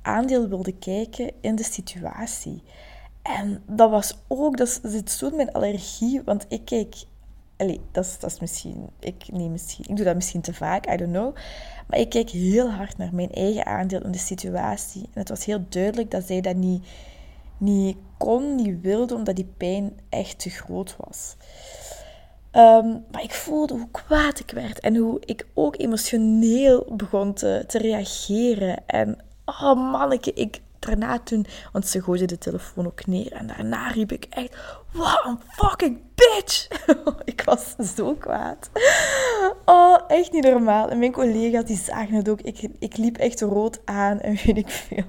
aandeel 0.03 0.49
wilde 0.49 0.73
kijken 0.73 1.31
in 1.41 1.55
de 1.55 1.65
situatie. 1.65 2.63
En 3.23 3.63
dat 3.67 3.91
was 3.91 4.19
ook, 4.29 4.57
dat 4.57 4.81
zit 4.83 5.11
zo 5.11 5.29
in 5.29 5.37
mijn 5.37 5.53
allergie, 5.53 6.23
want 6.25 6.47
ik 6.49 6.65
kijk, 6.65 6.95
allez, 7.57 7.79
dat 7.93 8.05
is, 8.05 8.19
dat 8.19 8.31
is 8.31 8.41
misschien, 8.41 8.89
ik, 8.99 9.33
nee, 9.33 9.49
misschien, 9.49 9.85
ik 9.89 9.97
doe 9.97 10.05
dat 10.05 10.15
misschien 10.15 10.41
te 10.41 10.55
vaak, 10.55 10.93
I 10.93 10.97
don't 10.97 11.13
know. 11.13 11.35
Maar 11.87 11.99
ik 11.99 12.09
kijk 12.09 12.31
heel 12.31 12.71
hard 12.71 12.99
naar 12.99 13.15
mijn 13.15 13.31
eigen 13.31 13.67
aandeel 13.67 14.03
in 14.03 14.13
de 14.13 14.19
situatie. 14.19 15.03
En 15.03 15.21
het 15.21 15.29
was 15.29 15.45
heel 15.45 15.65
duidelijk 15.69 16.11
dat 16.11 16.27
zij 16.27 16.41
dat 16.41 16.57
niet, 16.57 16.87
niet 17.61 17.97
kon, 18.19 18.55
niet 18.55 18.81
wilde, 18.81 19.15
omdat 19.15 19.37
die 19.37 19.53
pijn 19.57 20.01
echt 20.09 20.39
te 20.39 20.51
groot 20.51 20.97
was. 20.99 21.37
Ehm, 22.51 22.89
maar 23.11 23.23
ik 23.23 23.35
voelde 23.35 23.75
hoe 23.75 23.91
kwaad 23.91 24.39
ik 24.39 24.51
werd 24.51 24.81
en 24.81 24.97
hoe 24.97 25.21
ik 25.25 25.47
ook 25.55 25.79
emotioneel 25.79 26.87
begon 26.97 27.35
te, 27.35 27.65
te 27.67 27.79
reageren. 27.79 28.83
En 28.87 29.19
oh 29.45 29.91
manneke, 29.91 30.33
ik 30.33 30.61
daarna 30.79 31.19
toen, 31.19 31.47
want 31.73 31.87
ze 31.87 32.03
gooide 32.03 32.25
de 32.25 32.39
telefoon 32.39 32.87
ook 32.87 33.07
neer 33.07 33.33
en 33.33 33.47
daarna 33.47 33.89
riep 33.89 34.13
ik 34.13 34.27
echt, 34.31 34.57
what 34.93 35.25
a 35.27 35.39
fucking 35.49 36.01
bitch! 36.15 36.69
ik 37.25 37.43
was 37.45 37.75
zo 37.97 38.15
kwaad. 38.15 38.71
Oh, 39.65 39.99
echt 40.09 40.33
niet 40.33 40.45
normaal. 40.45 40.89
En 40.89 40.99
mijn 40.99 41.13
collega's 41.13 41.65
die 41.65 41.77
zagen 41.77 42.15
het 42.15 42.29
ook. 42.29 42.41
Ik, 42.41 42.69
ik 42.79 42.97
liep 42.97 43.17
echt 43.17 43.41
rood 43.41 43.81
aan 43.85 44.21
en 44.21 44.37
weet 44.45 44.57
ik 44.57 44.69
veel. 44.69 45.05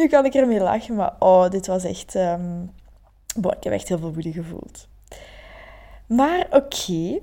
Nu 0.00 0.06
kan 0.06 0.24
ik 0.24 0.34
ermee 0.34 0.60
lachen, 0.60 0.94
maar 0.94 1.16
oh, 1.18 1.50
dit 1.50 1.66
was 1.66 1.84
echt... 1.84 2.14
Um... 2.14 2.70
ik 3.34 3.64
heb 3.64 3.72
echt 3.72 3.88
heel 3.88 3.98
veel 3.98 4.12
woede 4.12 4.32
gevoeld. 4.32 4.88
Maar 6.06 6.46
oké. 6.50 7.20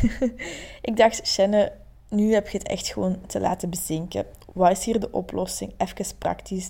ik 0.88 0.96
dacht, 0.96 1.26
Shanne, 1.26 1.72
nu 2.08 2.32
heb 2.32 2.48
je 2.48 2.58
het 2.58 2.68
echt 2.68 2.88
gewoon 2.88 3.26
te 3.26 3.40
laten 3.40 3.70
bezinken. 3.70 4.26
Wat 4.52 4.70
is 4.70 4.84
hier 4.84 5.00
de 5.00 5.10
oplossing? 5.10 5.72
Even 5.76 6.18
praktisch. 6.18 6.68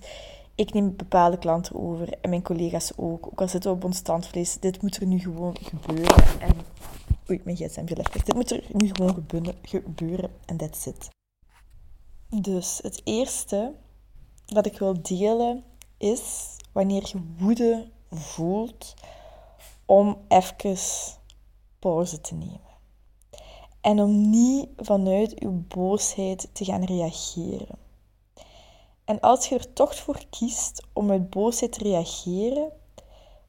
Ik 0.54 0.72
neem 0.72 0.96
bepaalde 0.96 1.38
klanten 1.38 1.74
over 1.74 2.08
en 2.20 2.30
mijn 2.30 2.42
collega's 2.42 2.92
ook. 2.96 3.26
Ook 3.26 3.40
al 3.40 3.48
zitten 3.48 3.70
we 3.70 3.76
op 3.76 3.84
ons 3.84 3.96
standvlees. 3.96 4.58
Dit 4.60 4.82
moet 4.82 4.96
er 4.96 5.06
nu 5.06 5.18
gewoon 5.18 5.56
gebeuren. 5.62 6.40
En... 6.40 6.52
Oei, 7.30 7.40
mijn 7.44 7.56
gsm 7.56 7.86
gelegd. 7.86 8.26
Dit 8.26 8.34
moet 8.34 8.50
er 8.50 8.64
nu 8.72 8.90
gewoon 8.92 9.24
gebeuren. 9.62 10.30
En 10.44 10.56
that's 10.56 10.86
it. 10.86 11.08
Dus 12.28 12.78
het 12.82 13.00
eerste 13.04 13.72
dat 14.46 14.66
ik 14.66 14.78
wil 14.78 15.02
delen 15.02 15.64
is 15.96 16.56
wanneer 16.72 17.02
je 17.12 17.34
woede 17.38 17.90
voelt 18.10 18.94
om 19.84 20.18
even 20.28 20.76
pauze 21.78 22.20
te 22.20 22.34
nemen. 22.34 22.72
En 23.80 24.00
om 24.00 24.30
niet 24.30 24.68
vanuit 24.76 25.40
uw 25.40 25.64
boosheid 25.68 26.48
te 26.52 26.64
gaan 26.64 26.84
reageren. 26.84 27.78
En 29.04 29.20
als 29.20 29.48
je 29.48 29.54
er 29.54 29.72
toch 29.72 29.96
voor 29.96 30.24
kiest 30.30 30.86
om 30.92 31.10
uit 31.10 31.30
boosheid 31.30 31.72
te 31.72 31.82
reageren, 31.82 32.72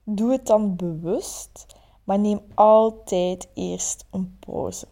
doe 0.03 0.31
het 0.31 0.45
dan 0.45 0.75
bewust, 0.75 1.65
maar 2.03 2.19
neem 2.19 2.41
altijd 2.55 3.49
eerst 3.53 4.05
een 4.11 4.37
pauze. 4.39 4.87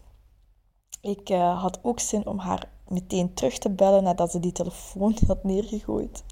Ik 1.02 1.30
uh, 1.30 1.62
had 1.62 1.80
ook 1.82 2.00
zin 2.00 2.28
om 2.28 2.38
haar 2.38 2.72
meteen 2.94 3.34
terug 3.34 3.58
te 3.58 3.70
bellen 3.70 4.04
nadat 4.04 4.32
ze 4.32 4.40
die 4.40 4.52
telefoon 4.52 5.16
had 5.28 5.44
neergegooid. 5.44 6.24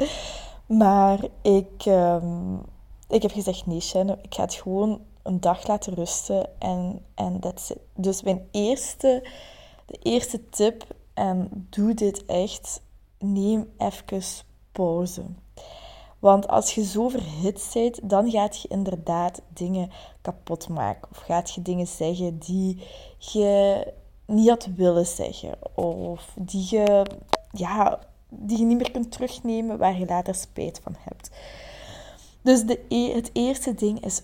Maar 0.65 1.19
ik, 1.41 1.85
um, 1.85 2.61
ik 3.07 3.21
heb 3.21 3.31
gezegd: 3.31 3.65
nee, 3.65 3.79
Shannon, 3.79 4.17
ik 4.21 4.33
ga 4.35 4.41
het 4.41 4.53
gewoon 4.53 5.01
een 5.23 5.39
dag 5.39 5.67
laten 5.67 5.93
rusten 5.93 6.59
en, 6.59 7.05
en 7.15 7.39
that's 7.39 7.69
it. 7.69 7.79
Dus 7.95 8.21
mijn 8.21 8.47
eerste, 8.51 9.29
de 9.85 9.97
eerste 10.01 10.49
tip, 10.49 10.85
en 11.13 11.67
doe 11.69 11.93
dit 11.93 12.25
echt, 12.25 12.81
neem 13.19 13.71
even 13.77 14.23
pauze. 14.71 15.23
Want 16.19 16.47
als 16.47 16.75
je 16.75 16.83
zo 16.83 17.07
verhit 17.07 17.69
bent, 17.73 18.09
dan 18.09 18.31
gaat 18.31 18.61
je 18.61 18.67
inderdaad 18.67 19.41
dingen 19.53 19.91
kapot 20.21 20.69
maken. 20.69 21.09
Of 21.11 21.17
gaat 21.17 21.51
je 21.51 21.61
dingen 21.61 21.87
zeggen 21.87 22.39
die 22.39 22.83
je 23.17 23.93
niet 24.25 24.49
had 24.49 24.65
willen 24.75 25.05
zeggen. 25.05 25.77
Of 25.77 26.33
die 26.39 26.67
je, 26.69 27.05
ja, 27.51 27.99
die 28.29 28.57
je 28.57 28.65
niet 28.65 28.77
meer 28.77 28.91
kunt 28.91 29.11
terugnemen, 29.11 29.77
waar 29.77 29.99
je 29.99 30.05
later 30.05 30.35
spijt 30.35 30.79
van 30.83 30.95
hebt. 30.99 31.31
Dus 32.41 32.63
de, 32.63 32.79
e-, 32.87 33.13
het 33.13 33.29
eerste 33.33 33.73
ding 33.73 34.05
is 34.05 34.21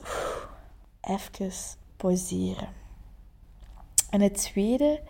even 1.02 1.52
pauzeren. 1.98 2.70
En 4.10 4.22
het 4.22 4.34
tweede 4.34 5.02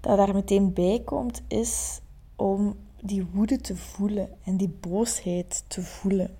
dat 0.00 0.16
daar 0.16 0.34
meteen 0.34 0.72
bij 0.72 1.02
komt, 1.04 1.42
is 1.48 2.00
om 2.36 2.76
die 3.00 3.26
woede 3.32 3.56
te 3.56 3.76
voelen 3.76 4.28
en 4.44 4.56
die 4.56 4.76
boosheid 4.80 5.64
te 5.66 5.82
voelen. 5.82 6.36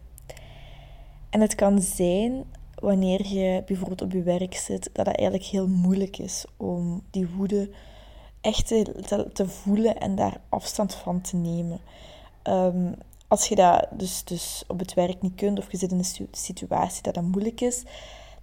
En 1.31 1.41
het 1.41 1.55
kan 1.55 1.81
zijn 1.81 2.45
wanneer 2.81 3.27
je 3.27 3.63
bijvoorbeeld 3.67 4.03
op 4.03 4.13
je 4.13 4.23
werk 4.23 4.55
zit, 4.55 4.91
dat 4.93 5.07
het 5.07 5.17
eigenlijk 5.17 5.49
heel 5.49 5.69
moeilijk 5.69 6.19
is 6.19 6.45
om 6.57 7.03
die 7.11 7.29
woede 7.29 7.71
echt 8.41 8.67
te, 8.67 9.31
te 9.33 9.49
voelen 9.49 10.01
en 10.01 10.15
daar 10.15 10.41
afstand 10.49 10.95
van 10.95 11.21
te 11.21 11.37
nemen. 11.37 11.81
Ehm, 12.43 12.93
als 13.29 13.49
je 13.49 13.55
dat 13.55 13.87
dus, 13.91 14.25
dus 14.25 14.65
op 14.67 14.79
het 14.79 14.95
werk 14.95 15.23
niet 15.23 15.35
kunt 15.35 15.59
of 15.59 15.71
je 15.71 15.77
zit 15.77 15.93
in 15.93 15.99
een 15.99 16.29
situatie 16.31 17.03
dat 17.03 17.15
dat 17.15 17.25
moeilijk 17.25 17.61
is, 17.61 17.83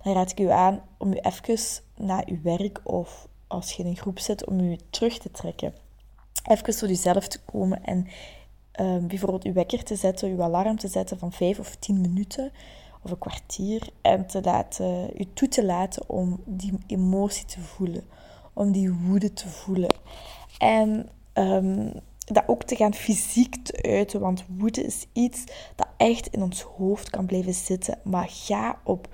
dan 0.04 0.14
raad 0.14 0.32
ik 0.32 0.40
u 0.40 0.50
aan 0.50 0.82
om 0.98 1.14
u 1.14 1.18
even 1.22 1.84
naar 1.96 2.24
uw 2.26 2.42
werk 2.42 2.82
of 2.84 3.28
als 3.48 3.72
je 3.72 3.84
in 3.84 3.90
een 3.90 3.98
groep 3.98 4.20
zit, 4.20 4.46
om 4.46 4.60
u 4.60 4.78
terug 4.90 5.18
te 5.18 5.32
trekken. 5.32 5.74
Even 6.44 6.64
tot 6.64 6.90
jezelf 6.90 7.28
te 7.28 7.40
komen 7.40 7.84
en 7.84 8.08
um, 8.80 9.08
bijvoorbeeld 9.08 9.44
uw 9.44 9.54
wekker 9.54 9.84
te 9.84 9.96
zetten, 9.96 10.30
uw 10.30 10.42
alarm 10.42 10.78
te 10.78 10.88
zetten 10.88 11.20
van 11.20 11.32
5 11.32 11.60
of 11.60 11.76
10 11.76 12.02
minuten 12.02 12.52
of 13.06 13.12
een 13.12 13.18
kwartier 13.18 13.90
en 14.02 14.28
te 14.28 14.42
laten, 14.42 15.10
u 15.22 15.26
toe 15.34 15.48
te 15.48 15.66
laten 15.66 16.10
om 16.10 16.42
die 16.46 16.74
emotie 16.88 17.46
te 17.46 17.60
voelen, 17.60 18.04
om 18.54 18.72
die 18.72 18.94
woede 18.94 19.34
te 19.34 19.48
voelen. 19.48 19.96
En 20.58 21.10
um, 21.34 21.92
dat 22.26 22.44
ook 22.48 22.64
te 22.64 22.76
gaan 22.76 22.94
fysiek 22.94 23.56
te 23.64 23.84
uiten, 23.84 24.20
want 24.20 24.46
woede 24.58 24.84
is 24.84 25.06
iets 25.14 25.44
dat 25.76 25.88
echt 25.98 26.28
in 26.28 26.44
ons 26.44 26.62
hoofd 26.62 27.10
kan 27.10 27.26
blijven 27.26 27.54
zitten. 27.54 28.00
Maar 28.04 28.28
ga 28.30 28.80
op 28.84 29.08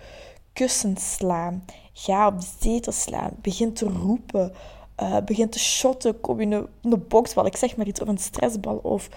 kussens 0.54 1.14
slaan, 1.14 1.66
ga 1.94 2.28
op 2.28 2.40
de 2.40 2.48
zetel 2.60 2.92
slaan, 2.92 3.32
begin 3.42 3.74
te 3.74 3.86
roepen, 3.86 4.54
uh, 5.02 5.18
begin 5.26 5.50
te 5.50 5.60
shotten, 5.60 6.20
kom 6.20 6.40
in 6.40 6.52
een, 6.52 6.68
een 6.82 7.08
boksbal, 7.08 7.46
ik 7.46 7.58
zeg 7.58 7.76
maar 7.76 7.88
iets, 7.88 8.02
of 8.02 8.08
een 8.08 8.18
stressbal, 8.18 8.76
of 8.78 9.10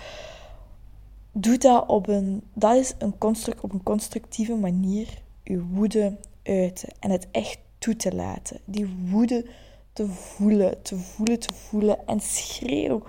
doe 1.34 1.58
dat 1.58 1.86
op 1.86 2.08
een, 2.08 2.42
dat 2.52 2.76
is 2.76 2.94
een 2.98 3.18
construct, 3.18 3.60
op 3.60 3.72
een 3.72 3.82
constructieve 3.82 4.54
manier, 4.54 5.22
je 5.42 5.62
woede 5.62 6.16
uiten 6.42 6.88
en 7.00 7.10
het 7.10 7.26
echt 7.30 7.58
toe 7.78 7.96
te 7.96 8.14
laten. 8.14 8.60
Die 8.64 8.96
woede 9.10 9.46
te 9.92 10.06
voelen, 10.06 10.82
te 10.82 10.96
voelen, 10.96 11.38
te 11.38 11.54
voelen 11.54 12.06
en 12.06 12.20
schreeuw. 12.20 13.02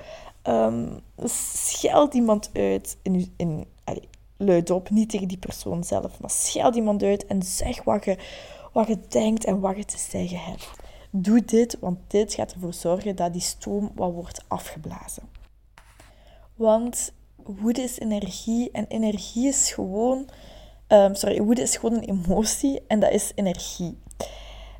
Um, 0.43 0.99
scheld 1.23 2.13
iemand 2.13 2.49
uit 2.53 2.97
in, 3.01 3.33
in 3.37 3.65
allez, 3.83 4.05
luid 4.37 4.69
op, 4.69 4.89
niet 4.89 5.09
tegen 5.09 5.27
die 5.27 5.37
persoon 5.37 5.83
zelf, 5.83 6.19
maar 6.19 6.29
scheld 6.29 6.75
iemand 6.75 7.03
uit 7.03 7.25
en 7.25 7.43
zeg 7.43 7.83
wat 7.83 8.05
je, 8.05 8.17
wat 8.73 8.87
je 8.87 8.99
denkt 9.07 9.45
en 9.45 9.59
wat 9.59 9.77
je 9.77 9.85
te 9.85 9.97
zeggen 9.97 10.39
hebt. 10.39 10.69
Doe 11.09 11.45
dit, 11.45 11.77
want 11.79 11.99
dit 12.07 12.33
gaat 12.33 12.53
ervoor 12.53 12.73
zorgen 12.73 13.15
dat 13.15 13.33
die 13.33 13.41
stoom 13.41 13.91
wat 13.95 14.13
wordt 14.13 14.43
afgeblazen. 14.47 15.23
Want 16.55 17.13
woede 17.45 17.81
is 17.81 17.99
energie 17.99 18.71
en 18.71 18.85
energie 18.87 19.47
is 19.47 19.71
gewoon... 19.71 20.29
Um, 20.87 21.15
sorry, 21.15 21.41
woede 21.41 21.61
is 21.61 21.77
gewoon 21.77 21.95
een 21.97 22.09
emotie 22.09 22.81
en 22.87 22.99
dat 22.99 23.11
is 23.11 23.31
energie. 23.35 23.97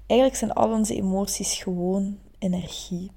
Eigenlijk 0.07 0.39
zijn 0.39 0.53
al 0.53 0.71
onze 0.71 0.95
emoties 0.95 1.61
gewoon 1.61 2.17
energie. 2.39 3.11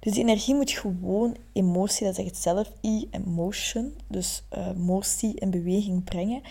Dus 0.00 0.12
die 0.12 0.22
energie 0.22 0.54
moet 0.54 0.70
gewoon 0.70 1.36
emotie, 1.52 2.06
dat 2.06 2.14
zegt 2.14 2.36
zelf, 2.36 2.70
e-emotion, 2.80 3.94
dus 4.08 4.42
uh, 4.52 4.68
eh, 4.68 4.76
motie 4.76 5.34
in 5.34 5.50
beweging 5.50 6.04
brengen. 6.04 6.42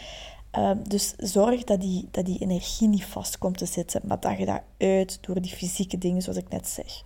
Uh, 0.58 0.72
dus 0.88 1.14
zorg 1.18 1.64
dat 1.64 1.82
die, 1.82 2.08
dat 2.12 2.26
die 2.26 2.40
energie 2.40 2.88
niet 2.88 3.06
vast 3.06 3.38
komt 3.38 3.58
te 3.58 3.66
zitten, 3.66 4.02
maar 4.04 4.20
dat 4.20 4.38
je 4.38 4.46
dat 4.46 4.62
uit 4.78 5.18
door 5.22 5.42
die 5.42 5.52
fysieke 5.52 5.98
dingen, 5.98 6.22
zoals 6.22 6.38
ik 6.38 6.50
net 6.50 6.68
zeg. 6.68 7.02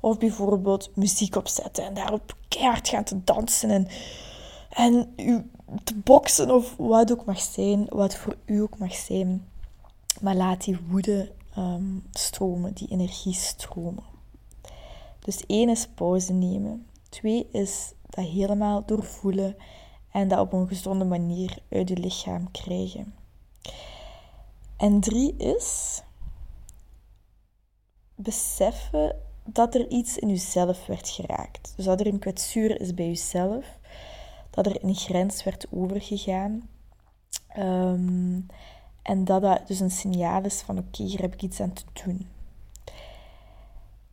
Of 0.00 0.18
bijvoorbeeld 0.18 0.90
muziek 0.94 1.36
opzetten 1.36 1.84
en 1.84 1.94
daarop 1.94 2.36
keihard 2.48 2.88
gaan 2.88 3.04
te 3.04 3.24
dansen 3.24 3.70
en, 3.70 3.88
en 4.72 5.12
u 5.16 5.50
te 5.84 5.94
boksen 5.94 6.50
of 6.50 6.76
wat 6.76 7.12
ook 7.12 7.24
mag 7.24 7.40
zijn, 7.40 7.86
wat 7.88 8.14
voor 8.14 8.36
u 8.44 8.60
ook 8.60 8.78
mag 8.78 8.94
zijn. 8.94 9.48
Maar 10.20 10.34
laat 10.34 10.64
die 10.64 10.78
woede 10.88 11.32
um, 11.58 12.04
stromen, 12.12 12.74
die 12.74 12.88
energie 12.88 13.34
stromen. 13.34 14.04
Dus 15.18 15.46
één 15.46 15.68
is 15.68 15.88
pauze 15.88 16.32
nemen. 16.32 16.86
Twee 17.08 17.48
is 17.52 17.92
dat 18.08 18.24
helemaal 18.24 18.82
doorvoelen 18.86 19.56
en 20.10 20.28
dat 20.28 20.38
op 20.38 20.52
een 20.52 20.68
gezonde 20.68 21.04
manier 21.04 21.58
uit 21.70 21.88
je 21.88 21.96
lichaam 21.96 22.50
krijgen. 22.50 23.14
En 24.76 25.00
drie 25.00 25.36
is 25.36 26.02
beseffen 28.14 29.16
dat 29.44 29.74
er 29.74 29.88
iets 29.88 30.18
in 30.18 30.28
jezelf 30.28 30.86
werd 30.86 31.08
geraakt. 31.08 31.72
Dus 31.76 31.84
dat 31.84 32.00
er 32.00 32.06
een 32.06 32.18
kwetsuur 32.18 32.80
is 32.80 32.94
bij 32.94 33.06
jezelf, 33.06 33.78
dat 34.52 34.66
er 34.66 34.84
een 34.84 34.94
grens 34.94 35.44
werd 35.44 35.66
overgegaan. 35.70 36.68
Ehm, 37.48 38.40
en 39.02 39.24
dat 39.24 39.42
dat 39.42 39.66
dus 39.66 39.80
een 39.80 39.90
signaal 39.90 40.44
is 40.44 40.60
van 40.60 40.78
oké, 40.78 41.02
hier 41.02 41.20
heb 41.20 41.32
ik 41.34 41.42
iets 41.42 41.60
aan 41.60 41.72
te 41.72 41.84
doen. 42.04 42.28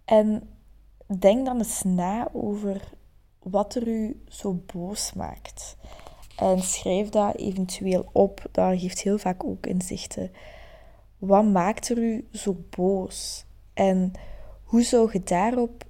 En 0.05 0.49
denk 1.19 1.45
dan 1.45 1.57
eens 1.57 1.83
na 1.83 2.29
over 2.33 2.89
wat 3.39 3.75
er 3.75 3.87
u 3.87 4.23
zo 4.27 4.63
boos 4.73 5.13
maakt. 5.13 5.77
En 6.37 6.61
schrijf 6.61 7.09
dat 7.09 7.35
eventueel 7.35 8.09
op. 8.11 8.45
Dat 8.51 8.79
geeft 8.79 9.01
heel 9.01 9.17
vaak 9.17 9.43
ook 9.43 9.65
inzichten. 9.65 10.31
Wat 11.17 11.45
maakt 11.45 11.89
er 11.89 11.97
u 11.97 12.27
zo 12.31 12.63
boos? 12.69 13.45
En 13.73 14.11
hoe 14.63 14.83
zou 14.83 15.09
je 15.13 15.23
daarop 15.23 15.83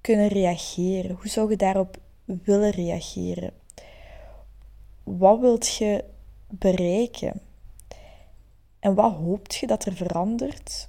kunnen 0.00 0.28
reageren? 0.28 1.16
Hoe 1.16 1.28
zou 1.28 1.50
je 1.50 1.56
daarop 1.56 1.96
willen 2.24 2.70
reageren? 2.70 3.52
Wat 5.06 5.40
wilt 5.40 5.74
je 5.76 6.04
bereiken? 6.48 7.40
En 8.78 8.94
wat 8.94 9.12
hoopt 9.12 9.54
je 9.54 9.66
dat 9.66 9.84
er 9.84 9.92
verandert 9.92 10.88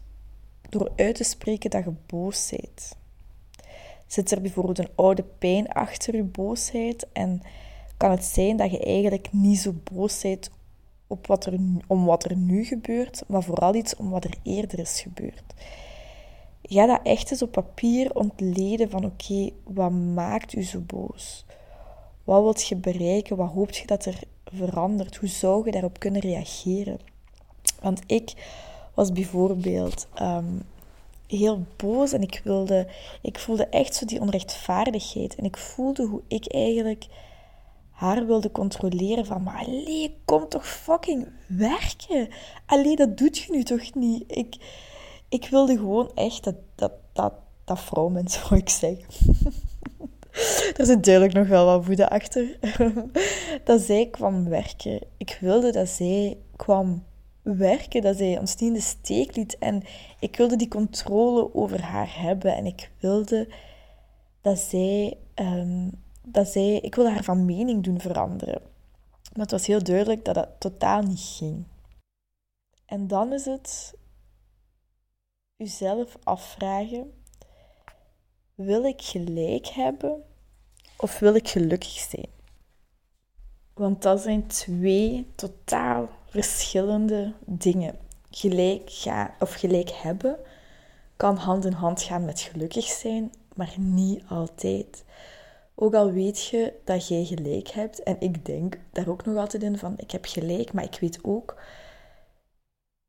door 0.69 0.91
uit 0.95 1.15
te 1.15 1.23
spreken 1.23 1.69
dat 1.69 1.83
je 1.83 1.93
boos 2.05 2.49
bent? 2.49 2.95
Zit 4.07 4.31
er 4.31 4.41
bijvoorbeeld 4.41 4.79
een 4.79 4.95
oude 4.95 5.23
pijn 5.23 5.67
achter 5.67 6.15
je 6.15 6.23
boosheid 6.23 7.07
en 7.13 7.41
kan 7.97 8.11
het 8.11 8.23
zijn 8.23 8.57
dat 8.57 8.71
je 8.71 8.79
eigenlijk 8.79 9.31
niet 9.31 9.59
zo 9.59 9.73
boos 9.93 10.21
bent 10.21 10.49
op 11.07 11.27
wat 11.27 11.45
er, 11.45 11.59
om 11.87 12.05
wat 12.05 12.25
er 12.25 12.35
nu 12.35 12.63
gebeurt, 12.63 13.23
maar 13.27 13.43
vooral 13.43 13.75
iets 13.75 13.95
om 13.95 14.09
wat 14.09 14.23
er 14.23 14.37
eerder 14.43 14.79
is 14.79 15.01
gebeurd. 15.01 15.53
Ga 16.61 16.85
dat 16.85 16.99
echt 17.03 17.31
eens 17.31 17.41
op 17.41 17.51
papier 17.51 18.15
ontleden 18.15 18.89
van 18.89 19.05
oké, 19.05 19.49
wat 19.63 19.91
maakt 19.91 20.55
u 20.55 20.63
zo 20.63 20.79
boos? 20.79 21.45
Wat 22.27 22.41
wilt 22.41 22.67
je 22.67 22.75
bereiken? 22.75 23.37
Wat 23.37 23.51
hoopt 23.51 23.77
je 23.77 23.87
dat 23.87 24.05
er 24.05 24.19
verandert? 24.53 25.15
Hoe 25.15 25.29
zou 25.29 25.65
je 25.65 25.71
daarop 25.71 25.99
kunnen 25.99 26.21
reageren? 26.21 26.99
Want 27.81 28.01
ik 28.05 28.33
was 28.93 29.11
bijvoorbeeld 29.11 30.07
ehm, 30.13 30.59
heel 31.27 31.65
boos 31.75 32.13
en 32.13 32.21
ik 32.21 32.41
wilde, 32.43 32.87
ik 33.21 33.39
voelde 33.39 33.67
echt 33.67 33.95
zo 33.95 34.05
die 34.05 34.21
onrechtvaardigheid. 34.21 35.35
En 35.35 35.43
ik 35.43 35.57
voelde 35.57 36.05
hoe 36.05 36.21
ik 36.27 36.53
eigenlijk 36.53 37.05
haar 37.91 38.25
wilde 38.25 38.51
controleren 38.51 39.25
van, 39.25 39.43
maar 39.43 39.65
allee, 39.65 40.17
kom 40.25 40.49
toch 40.49 40.67
fucking 40.67 41.27
werken. 41.47 42.29
Allee, 42.65 42.95
dat 42.95 43.17
doet 43.17 43.37
je 43.37 43.51
nu 43.51 43.63
toch 43.63 43.93
niet. 43.93 44.23
Ik, 44.27 44.55
ik 45.29 45.47
wilde 45.49 45.77
gewoon 45.77 46.11
echt 46.15 46.43
dat, 46.43 46.55
dat, 46.75 46.91
dat, 47.13 47.33
dat 47.65 47.79
vrouwmens, 47.79 48.33
zou 48.39 48.55
ik 48.55 48.69
zeggen. 48.69 49.05
Er 50.77 50.85
zit 50.85 51.03
duidelijk 51.03 51.33
nog 51.33 51.47
wel 51.47 51.65
wat 51.65 51.85
woede 51.85 52.09
achter. 52.09 52.59
dat 53.63 53.81
zij 53.81 54.07
kwam 54.11 54.49
werken. 54.49 54.99
Ik 55.17 55.37
wilde 55.41 55.71
dat 55.71 55.89
zij 55.89 56.37
kwam 56.55 57.03
werken, 57.41 58.01
dat 58.01 58.17
zij 58.17 58.39
ons 58.39 58.55
niet 58.55 58.69
in 58.69 58.73
de 58.73 58.81
steek 58.81 59.35
liet. 59.35 59.57
En 59.57 59.83
ik 60.19 60.37
wilde 60.37 60.55
die 60.55 60.67
controle 60.67 61.53
over 61.55 61.81
haar 61.81 62.21
hebben. 62.21 62.55
En 62.55 62.65
ik 62.65 62.91
wilde 62.99 63.47
dat 64.41 64.59
zij, 64.59 65.17
um, 65.35 65.91
dat 66.23 66.47
zij, 66.47 66.79
ik 66.79 66.95
wilde 66.95 67.11
haar 67.11 67.23
van 67.23 67.45
mening 67.45 67.83
doen 67.83 67.99
veranderen. 67.99 68.61
Maar 69.33 69.45
het 69.45 69.51
was 69.51 69.67
heel 69.67 69.83
duidelijk 69.83 70.25
dat 70.25 70.35
dat 70.35 70.49
totaal 70.59 71.01
niet 71.01 71.35
ging. 71.37 71.65
En 72.85 73.07
dan 73.07 73.33
is 73.33 73.45
het 73.45 73.93
uzelf 75.57 76.17
afvragen: 76.23 77.23
wil 78.55 78.83
ik 78.83 79.01
gelijk 79.01 79.67
hebben 79.67 80.23
of 80.97 81.19
wil 81.19 81.35
ik 81.35 81.47
gelukkig 81.47 82.07
zijn? 82.09 82.29
Want 83.73 84.01
dat 84.01 84.21
zijn 84.21 84.47
twee 84.47 85.27
totaal 85.35 86.09
verschillende 86.29 87.33
dingen. 87.45 87.95
Gelijk 88.29 88.81
gaan 88.85 89.29
of 89.39 89.53
gelijk 89.53 89.89
hebben 89.89 90.39
kan 91.17 91.35
hand 91.35 91.65
in 91.65 91.71
hand 91.71 92.01
gaan 92.01 92.25
met 92.25 92.39
gelukkig 92.41 92.85
zijn, 92.85 93.31
maar 93.55 93.73
niet 93.77 94.23
altijd. 94.27 95.03
Ook 95.75 95.93
al 95.93 96.11
weet 96.11 96.45
je 96.45 96.73
dat 96.83 97.07
jij 97.07 97.25
gelijk 97.25 97.67
hebt, 97.67 98.03
en 98.03 98.15
ik 98.19 98.45
denk 98.45 98.77
daar 98.91 99.07
ook 99.07 99.25
nog 99.25 99.37
altijd 99.37 99.63
in 99.63 99.77
van 99.77 99.93
ik 99.97 100.11
heb 100.11 100.25
gelijk, 100.25 100.73
maar 100.73 100.83
ik 100.83 100.97
weet 100.99 101.19
ook 101.21 101.55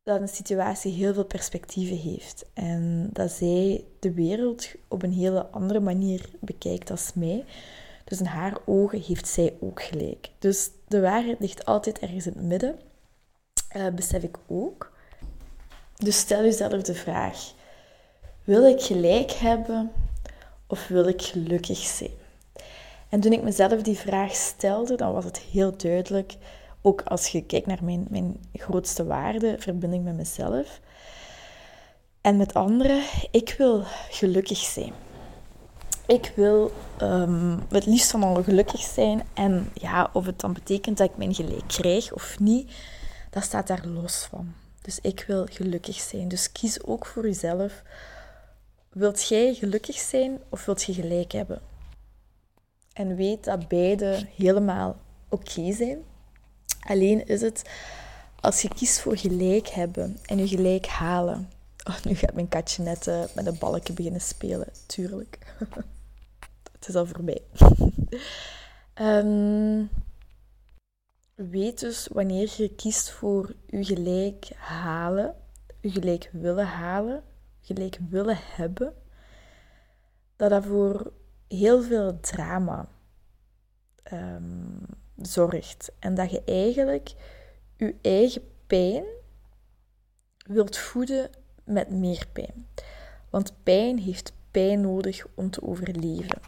dat 0.09 0.21
een 0.21 0.29
situatie 0.29 0.93
heel 0.93 1.15
veel 1.15 1.25
perspectieven 1.25 1.97
heeft 1.97 2.45
en 2.55 3.09
dat 3.13 3.31
zij 3.31 3.85
de 4.01 4.13
wereld 4.13 4.69
op 4.89 5.03
een 5.03 5.13
hele 5.13 5.47
andere 5.47 5.81
manier 5.81 6.29
bekijkt 6.41 6.91
als 6.91 7.11
mij. 7.15 7.45
Dus 8.05 8.19
in 8.19 8.27
haar 8.27 8.57
ogen 8.65 9.01
heeft 9.01 9.29
zij 9.29 9.55
ook 9.61 9.83
gelijk. 9.83 10.31
Dus 10.39 10.71
de 10.87 11.01
waarheid 11.01 11.41
ligt 11.41 11.65
altijd 11.65 11.99
ergens 11.99 12.27
in 12.27 12.33
het 12.37 12.43
midden. 12.43 12.79
Uh, 13.77 13.89
besef 13.89 14.23
ik 14.23 14.37
ook. 14.47 14.93
Dus 15.97 16.19
stel 16.19 16.43
jezelf 16.43 16.83
de 16.83 16.95
vraag: 16.95 17.53
wil 18.45 18.67
ik 18.67 18.81
gelijk 18.81 19.31
hebben 19.31 19.91
of 20.67 20.87
wil 20.87 21.09
ik 21.09 21.23
gelukkig 21.23 21.79
zijn? 21.79 22.17
En 23.09 23.21
toen 23.21 23.33
ik 23.33 23.43
mezelf 23.43 23.83
die 23.83 23.99
vraag 23.99 24.35
stelde, 24.35 24.95
dan 24.95 25.13
was 25.13 25.25
het 25.25 25.39
heel 25.39 25.77
duidelijk, 25.77 26.35
ook 26.83 27.03
als 27.03 27.29
je 27.29 27.43
kijkt 27.43 27.67
naar 27.67 27.85
mijn, 27.85 28.07
mijn 28.11 28.41
grootste 28.53 29.05
waarde, 29.05 29.57
verbinding 29.59 30.05
met 30.05 30.17
mezelf 30.17 30.81
en 32.21 32.37
met 32.37 32.55
anderen, 32.55 33.03
ik 33.31 33.55
wil 33.59 33.83
gelukkig 34.11 34.59
zijn. 34.59 34.93
Ik 36.07 36.33
wil 36.37 36.73
um, 37.03 37.63
het 37.69 37.87
liefst 37.87 38.11
van 38.11 38.23
allen 38.23 38.45
gelukkig 38.45 38.81
zijn. 38.81 39.23
En 39.35 39.71
ja, 39.75 40.11
of 40.13 40.27
het 40.27 40.41
dan 40.41 40.53
betekent 40.53 40.99
dat 40.99 41.11
ik 41.11 41.17
mijn 41.17 41.35
gelijk 41.35 41.67
krijg 41.67 42.13
of 42.13 42.39
niet, 42.39 42.73
dat 43.31 43.43
staat 43.43 43.67
daar 43.67 43.87
los 43.87 44.27
van. 44.31 44.53
Dus 44.83 44.99
ik 45.01 45.25
wil 45.27 45.47
gelukkig 45.51 45.97
zijn. 45.97 46.29
Dus 46.29 46.53
kies 46.53 46.85
ook 46.85 47.07
voor 47.07 47.27
jezelf. 47.27 47.83
Wilt 48.89 49.29
jij 49.29 49.55
gelukkig 49.55 49.97
zijn 49.97 50.39
of 50.49 50.65
wilt 50.65 50.83
je 50.83 50.93
gelijk 50.93 51.33
hebben? 51.33 51.61
En 52.93 53.17
weet 53.17 53.45
dat 53.45 53.69
beide 53.69 54.27
helemaal 54.37 54.97
oké 55.29 55.73
zijn. 55.73 55.99
Alleen 56.89 57.27
is 57.27 57.41
het 57.41 57.63
als 58.41 58.63
je 58.63 58.69
kiest 58.69 59.01
voor 59.01 59.17
gelijk 59.17 59.69
hebben 59.69 60.19
en 60.27 60.39
je 60.39 60.49
gelijk 60.49 60.87
halen. 60.87 61.51
Oh, 61.89 62.05
nu 62.05 62.15
gaat 62.15 62.35
mijn 62.35 62.49
katje 62.49 62.83
net 62.83 63.07
uh, 63.07 63.25
met 63.35 63.47
een 63.47 63.59
balken 63.59 63.95
beginnen 63.95 64.21
spelen, 64.21 64.69
tuurlijk. 64.87 65.39
het 66.73 66.89
is 66.89 66.95
al 66.95 67.07
voorbij. 67.07 67.43
um, 68.95 69.91
weet 71.53 71.81
dus 71.81 72.09
wanneer 72.13 72.55
je 72.57 72.75
kiest 72.75 73.11
voor 73.11 73.55
je 73.67 73.85
gelijk 73.85 74.51
halen, 74.57 75.35
je 75.81 75.91
gelijk 75.91 76.31
willen 76.33 76.67
halen, 76.67 77.23
gelijk 77.61 77.99
willen 78.11 78.39
hebben, 78.41 78.95
dat 80.37 80.51
dat 80.51 80.65
voor 80.65 81.13
heel 81.49 81.83
veel 81.83 82.21
drama 82.21 82.89
um, 84.13 84.87
zorgt. 85.23 85.93
En 85.99 86.15
dat 86.15 86.31
je 86.31 86.43
eigenlijk 86.45 87.13
je 87.77 87.95
eigen 88.03 88.43
pijn 88.67 89.05
wilt 90.47 90.77
voeden 90.77 91.31
met 91.65 91.91
meer 91.91 92.27
pijn. 92.33 92.67
Want 93.31 93.53
pijn 93.63 93.99
heeft 93.99 94.33
pijn 94.51 94.81
nodig 94.81 95.27
om 95.35 95.51
te 95.51 95.63
overleven. 95.63 96.41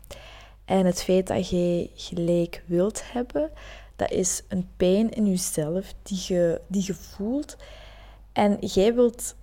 En 0.64 0.86
het 0.86 1.02
feit 1.02 1.26
dat 1.26 1.48
jij 1.48 1.90
gelijk 1.94 2.62
wilt 2.66 3.12
hebben, 3.12 3.50
dat 3.96 4.10
is 4.10 4.42
een 4.48 4.68
pijn 4.76 5.10
in 5.10 5.26
jezelf 5.26 5.94
die 6.02 6.24
je, 6.26 6.60
die 6.66 6.82
je 6.86 6.94
voelt. 6.94 7.56
En 8.32 8.56
jij 8.60 8.94
wilt 8.94 9.34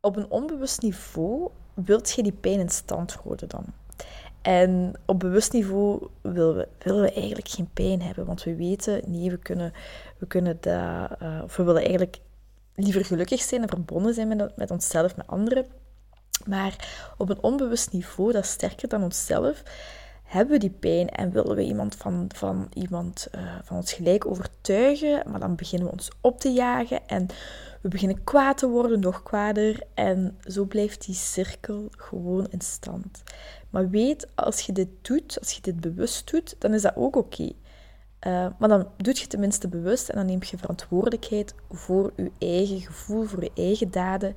op 0.00 0.16
een 0.16 0.30
onbewust 0.30 0.82
niveau, 0.82 1.50
wilt 1.74 2.10
je 2.10 2.22
die 2.22 2.32
pijn 2.32 2.60
in 2.60 2.68
stand 2.68 3.12
houden 3.12 3.48
dan. 3.48 3.64
En 4.46 4.92
op 5.06 5.18
bewust 5.18 5.52
niveau 5.52 6.08
willen 6.20 6.56
we, 6.56 6.68
willen 6.78 7.02
we 7.02 7.12
eigenlijk 7.12 7.48
geen 7.48 7.70
pijn 7.72 8.02
hebben, 8.02 8.26
want 8.26 8.42
we 8.42 8.56
weten, 8.56 9.02
nee, 9.06 9.30
we 9.30 9.36
kunnen, 9.36 9.72
we 10.18 10.26
kunnen 10.26 10.58
dat, 10.60 11.22
uh, 11.22 11.40
of 11.44 11.56
we 11.56 11.62
willen 11.62 11.82
eigenlijk 11.82 12.18
liever 12.74 13.04
gelukkig 13.04 13.40
zijn 13.40 13.62
en 13.62 13.68
verbonden 13.68 14.14
zijn 14.14 14.28
met, 14.28 14.56
met 14.56 14.70
onszelf, 14.70 15.16
met 15.16 15.26
anderen. 15.26 15.66
Maar 16.44 16.88
op 17.16 17.28
een 17.28 17.42
onbewust 17.42 17.92
niveau, 17.92 18.32
dat 18.32 18.44
is 18.44 18.50
sterker 18.50 18.88
dan 18.88 19.02
onszelf, 19.02 19.62
hebben 20.26 20.54
we 20.54 20.60
die 20.60 20.76
pijn 20.80 21.08
en 21.08 21.30
willen 21.30 21.56
we 21.56 21.62
iemand 21.62 21.94
van, 21.94 22.28
van, 22.34 22.68
iemand, 22.72 23.28
uh, 23.34 23.40
van 23.62 23.76
ons 23.76 23.92
gelijk 23.92 24.26
overtuigen, 24.26 25.30
maar 25.30 25.40
dan 25.40 25.56
beginnen 25.56 25.88
we 25.88 25.92
ons 25.92 26.10
op 26.20 26.40
te 26.40 26.52
jagen 26.52 27.08
en 27.08 27.26
we 27.80 27.88
beginnen 27.88 28.24
kwaad 28.24 28.58
te 28.58 28.68
worden, 28.68 29.00
nog 29.00 29.22
kwaader. 29.22 29.82
En 29.94 30.38
zo 30.40 30.64
blijft 30.64 31.06
die 31.06 31.14
cirkel 31.14 31.88
gewoon 31.90 32.46
in 32.50 32.60
stand. 32.60 33.22
Maar 33.70 33.90
weet, 33.90 34.28
als 34.34 34.60
je 34.60 34.72
dit 34.72 34.88
doet, 35.02 35.38
als 35.38 35.52
je 35.52 35.60
dit 35.60 35.80
bewust 35.80 36.30
doet, 36.30 36.56
dan 36.58 36.74
is 36.74 36.82
dat 36.82 36.96
ook 36.96 37.16
oké. 37.16 37.52
Eh, 38.18 38.46
maar 38.58 38.68
dan 38.68 38.88
doe 38.96 39.14
je 39.16 39.26
tenminste 39.26 39.68
bewust 39.68 40.08
en 40.08 40.16
dan 40.16 40.26
neem 40.26 40.42
je 40.42 40.58
verantwoordelijkheid 40.58 41.54
voor 41.70 42.12
je 42.16 42.30
eigen 42.38 42.80
gevoel, 42.80 43.24
voor 43.24 43.42
je 43.42 43.50
eigen 43.54 43.90
daden. 43.90 44.28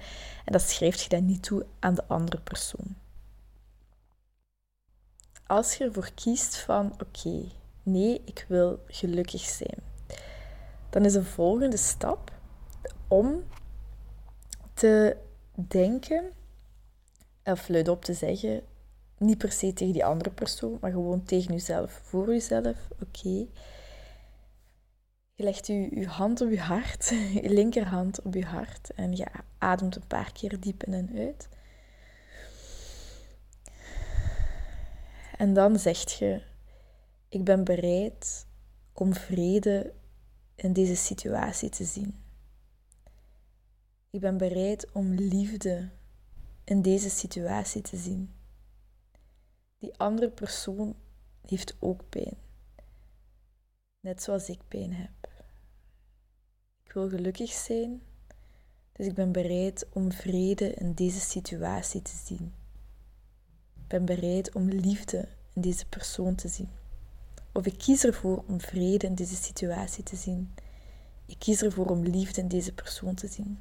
En 0.45 0.52
dat 0.52 0.62
schrijft 0.62 1.02
je 1.02 1.10
dan 1.10 1.25
niet 1.25 1.43
toe 1.43 1.65
aan 1.80 1.93
de 1.93 2.04
andere 2.08 2.41
persoon. 2.41 2.95
Als 5.49 5.75
je 5.75 5.83
ervoor 5.83 6.12
kiest 6.15 6.57
van, 6.57 6.93
oké, 7.01 7.43
nee, 7.83 8.21
ik 8.25 8.45
wil 8.47 8.79
gelukkig 8.88 9.41
zijn, 9.41 9.77
dan 10.89 11.05
is 11.05 11.13
de 11.13 11.23
volgende 11.23 11.77
stap 11.77 12.31
om 13.07 13.43
te 14.73 15.17
denken, 15.53 16.31
of 17.43 17.67
luidop 17.67 18.05
te 18.05 18.13
zeggen, 18.13 18.62
niet 19.17 19.38
per 19.38 19.51
se 19.51 19.73
tegen 19.73 19.93
die 19.93 20.05
andere 20.05 20.29
persoon, 20.29 20.77
maar 20.81 20.91
gewoon 20.91 21.23
tegen 21.23 21.53
jezelf, 21.53 21.91
voor 22.03 22.27
jezelf. 22.27 22.88
Oké. 23.01 23.45
Je 25.33 25.43
legt 25.43 25.67
je, 25.67 25.99
je 25.99 26.07
hand 26.07 26.41
op 26.41 26.49
je 26.49 26.59
hart, 26.59 27.09
je 27.41 27.49
linkerhand 27.49 28.21
op 28.21 28.33
je 28.33 28.45
hart 28.45 28.93
en 28.95 29.15
je 29.15 29.25
ademt 29.57 29.95
een 29.95 30.07
paar 30.07 30.31
keer 30.31 30.59
diep 30.59 30.83
in 30.83 30.93
en 30.93 31.09
uit. 31.17 31.49
En 35.39 35.54
dan 35.54 35.80
zegt 35.80 36.12
je: 36.12 36.41
Ik 37.30 37.43
ben 37.43 37.63
bereid 37.63 38.47
om 38.93 39.13
vrede 39.13 39.93
in 40.56 40.73
deze 40.73 40.95
situatie 40.95 41.69
te 41.69 41.84
zien. 41.84 42.15
Ik 44.10 44.19
ben 44.19 44.38
bereid 44.38 44.91
om 44.91 45.13
liefde 45.13 45.89
in 46.63 46.82
deze 46.82 47.10
situatie 47.10 47.82
te 47.82 47.97
zien. 47.97 48.34
Die 49.78 49.97
andere 49.97 50.30
persoon 50.30 50.95
heeft 51.45 51.75
ook 51.80 52.10
pijn. 52.10 52.38
Net 53.99 54.23
zoals 54.23 54.49
ik 54.49 54.60
pijn 54.67 54.93
heb. 54.93 55.30
Ik 56.84 56.91
wil 56.91 57.10
gelukkig 57.10 57.52
zijn, 57.52 58.02
dus 58.91 59.06
ik 59.06 59.13
ben 59.13 59.32
bereid 59.32 59.88
om 59.93 60.12
vrede 60.12 60.73
in 60.73 60.93
deze 60.93 61.19
situatie 61.19 62.02
te 62.02 62.21
zien. 62.25 62.58
Ben 63.89 64.06
bereid 64.06 64.52
om 64.54 64.69
liefde 64.69 65.28
in 65.54 65.62
deze 65.62 65.86
persoon 65.86 66.36
te 66.36 66.47
zien. 66.47 66.69
Of 67.52 67.65
ik 67.65 67.78
kies 67.78 68.04
ervoor 68.04 68.43
om 68.47 68.62
vrede 68.62 69.06
in 69.06 69.15
deze 69.15 69.36
situatie 69.36 70.04
te 70.04 70.15
zien. 70.15 70.54
Ik 71.25 71.36
kies 71.39 71.62
ervoor 71.62 71.86
om 71.86 72.04
liefde 72.04 72.41
in 72.41 72.47
deze 72.47 72.73
persoon 72.73 73.15
te 73.15 73.28
zien. 73.28 73.60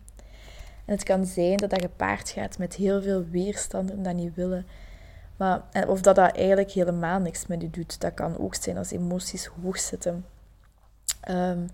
En 0.84 0.94
het 0.94 1.02
kan 1.02 1.26
zijn 1.26 1.56
dat 1.56 1.70
dat 1.70 1.80
gepaard 1.80 2.30
gaat 2.30 2.58
met 2.58 2.74
heel 2.74 3.02
veel 3.02 3.24
weerstand 3.24 3.90
en 3.90 4.02
dat 4.02 4.14
niet 4.14 4.34
willen. 4.34 4.66
Maar, 5.36 5.62
of 5.86 6.00
dat 6.00 6.16
dat 6.16 6.36
eigenlijk 6.36 6.70
helemaal 6.70 7.20
niks 7.20 7.46
met 7.46 7.62
je 7.62 7.70
doet. 7.70 8.00
Dat 8.00 8.14
kan 8.14 8.38
ook 8.38 8.54
zijn 8.54 8.76
als 8.76 8.90
emoties 8.90 9.46
hoog 9.46 9.78
zitten. 9.78 10.24
Um, 11.30 11.68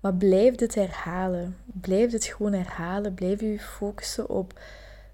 maar 0.00 0.14
blijf 0.14 0.54
dit 0.54 0.74
herhalen. 0.74 1.56
Blijf 1.64 2.10
dit 2.10 2.24
gewoon 2.24 2.52
herhalen. 2.52 3.14
Blijf 3.14 3.40
je 3.40 3.58
focussen 3.58 4.28
op 4.28 4.60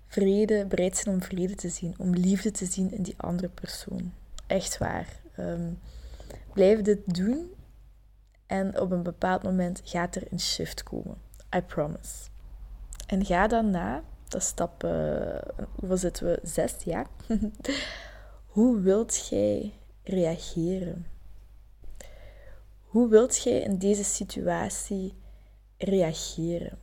vrede, 0.07 0.67
bereid 0.67 0.97
zijn 0.97 1.15
om 1.15 1.23
vrede 1.23 1.55
te 1.55 1.69
zien. 1.69 1.95
Om 1.99 2.15
liefde 2.15 2.51
te 2.51 2.67
zien 2.67 2.93
in 2.93 3.03
die 3.03 3.15
andere 3.17 3.49
persoon. 3.49 4.13
Echt 4.47 4.79
waar. 4.79 5.21
Um, 5.39 5.79
blijf 6.53 6.83
dit 6.83 7.15
doen. 7.15 7.51
En 8.47 8.81
op 8.81 8.91
een 8.91 9.03
bepaald 9.03 9.43
moment 9.43 9.81
gaat 9.85 10.17
er 10.17 10.23
een 10.31 10.41
shift 10.41 10.83
komen. 10.83 11.17
I 11.57 11.61
promise. 11.61 12.29
En 13.07 13.25
ga 13.25 13.47
dan 13.47 13.71
na, 13.71 14.03
dat 14.29 14.41
is 14.41 14.47
stap, 14.47 14.85
uh, 14.85 15.93
zitten 15.93 16.27
we? 16.27 16.39
Zes, 16.43 16.75
ja. 16.85 17.07
Hoe 18.47 18.81
wilt 18.81 19.27
jij 19.29 19.73
reageren? 20.03 21.07
Hoe 22.81 23.09
wilt 23.09 23.43
jij 23.43 23.61
in 23.61 23.79
deze 23.79 24.05
situatie 24.05 25.15
reageren? 25.79 26.79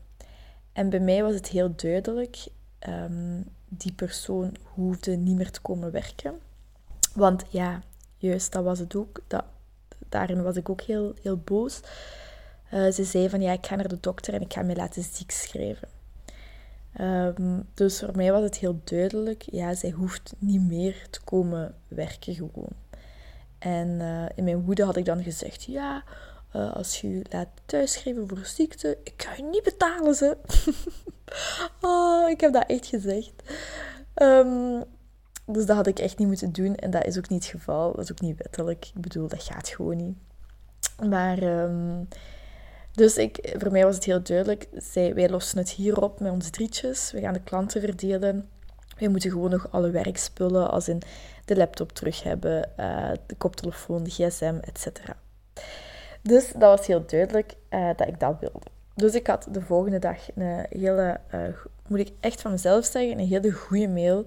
En 0.74 0.90
bij 0.90 1.00
mij 1.00 1.24
was 1.24 1.34
het 1.34 1.48
heel 1.48 1.76
duidelijk, 1.76 2.48
um, 2.88 3.46
die 3.67 3.93
persoon 3.93 4.56
hoefde 4.63 5.15
niet 5.15 5.36
meer 5.36 5.52
te 5.52 5.62
komen 5.62 5.91
werken. 5.91 6.34
Want 7.13 7.43
ja, 7.50 7.82
juist, 8.17 8.52
dat 8.52 8.63
was 8.63 8.80
het 8.80 8.96
ook. 8.96 9.19
Dat, 9.28 9.43
daarin 10.10 10.43
was 10.43 10.56
ik 10.56 10.69
ook 10.69 10.82
heel, 10.82 11.13
heel 11.22 11.38
boos. 11.38 11.80
Uh, 12.74 12.91
ze 12.91 13.04
zei 13.04 13.30
van, 13.30 13.41
ja, 13.41 13.52
ik 13.52 13.65
ga 13.65 13.76
naar 13.76 13.88
de 13.88 14.00
dokter 14.00 14.34
en 14.34 14.41
ik 14.41 14.54
ga 14.54 14.62
mij 14.62 14.76
laten 14.76 15.04
ziek 15.04 15.32
schrijven. 15.32 15.88
Ehm, 16.93 17.60
dus 17.74 18.00
voor 18.00 18.15
mij 18.15 18.32
was 18.32 18.43
het 18.43 18.58
heel 18.58 18.80
duidelijk, 18.84 19.43
ja, 19.52 19.74
zij 19.74 19.89
hoeft 19.89 20.34
niet 20.38 20.62
meer 20.62 21.08
te 21.10 21.22
komen 21.22 21.76
werken 21.88 22.36
gewoon. 22.36 22.72
En 23.60 23.88
uh, 23.88 24.26
in 24.36 24.43
mijn 24.43 24.62
woede 24.62 24.84
had 24.84 24.96
ik 24.96 25.06
dan 25.06 25.24
gezegd, 25.24 25.63
ja, 25.63 26.04
uh, 26.56 26.74
als 26.74 27.02
je 27.02 27.10
je 27.10 27.26
laat 27.30 27.48
thuisschrijven 27.65 28.28
voor 28.28 28.46
ziekte, 28.46 28.98
ik 29.04 29.13
ga 29.17 29.36
je 29.36 29.43
niet 29.43 29.63
betalen, 29.63 30.15
ze. 30.15 30.38
oh, 31.86 32.30
ik 32.30 32.41
heb 32.41 32.54
dat 32.54 32.65
echt 32.67 32.86
gezegd. 32.86 33.34
Um, 34.15 34.84
dus 35.46 35.65
dat 35.65 35.76
had 35.76 35.88
ik 35.88 36.00
echt 36.00 36.17
niet 36.17 36.28
moeten 36.28 36.52
doen 36.52 36.76
en 36.76 36.91
dat 36.91 37.06
is 37.06 37.17
ook 37.17 37.30
niet 37.30 37.43
het 37.43 37.52
geval. 37.52 37.91
Dat 37.91 38.04
is 38.04 38.12
ook 38.12 38.22
niet 38.22 38.38
wettelijk. 38.38 38.91
Ik 38.96 39.02
bedoel, 39.02 39.28
dat 39.28 39.43
gaat 39.43 39.69
gewoon 39.69 39.98
niet. 39.98 40.17
Maar... 41.10 41.43
Um, 41.43 42.08
dus 42.93 43.17
ik, 43.17 43.56
voor 43.58 43.72
mij 43.72 43.84
was 43.84 43.96
het 43.96 44.04
heel 44.04 44.24
duidelijk, 44.24 44.67
zij, 44.74 45.13
wij 45.13 45.30
lossen 45.30 45.58
het 45.58 45.69
hier 45.69 46.02
op 46.02 46.19
met 46.19 46.32
ons 46.32 46.50
drietjes. 46.50 47.12
We 47.12 47.19
gaan 47.19 47.34
de 47.34 47.43
klanten 47.43 47.82
verdelen. 47.82 48.50
Wij 48.98 49.08
moeten 49.08 49.32
gewoon 49.32 49.50
nog 49.50 49.72
alle 49.72 49.89
werkspullen, 49.89 50.72
als 50.72 50.88
in 50.88 51.02
de 51.46 51.56
laptop 51.56 51.91
terug 51.91 52.24
hebben, 52.24 52.69
uh, 52.80 53.12
de 53.26 53.36
koptelefoon, 53.36 54.04
de 54.04 54.10
gsm, 54.10 54.56
etc. 54.62 54.88
Dus 56.22 56.52
dat 56.52 56.78
was 56.78 56.88
heel 56.88 57.06
duidelijk 57.06 57.54
uh, 57.69 57.89
dat 57.96 58.08
ik 58.08 58.19
dat 58.19 58.39
wilde. 58.39 58.65
Dus 58.96 59.13
ik 59.13 59.28
had 59.28 59.48
de 59.52 59.62
volgende 59.62 60.00
dag 60.00 60.17
een 60.36 60.65
hele, 60.69 61.19
uh, 61.34 61.41
moet 61.88 62.00
ik 62.00 62.12
echt 62.19 62.41
van 62.41 62.52
mezelf 62.52 62.86
zeggen, 62.86 63.19
een 63.19 63.28
hele 63.28 63.52
goede 63.52 63.88
mail 63.88 64.26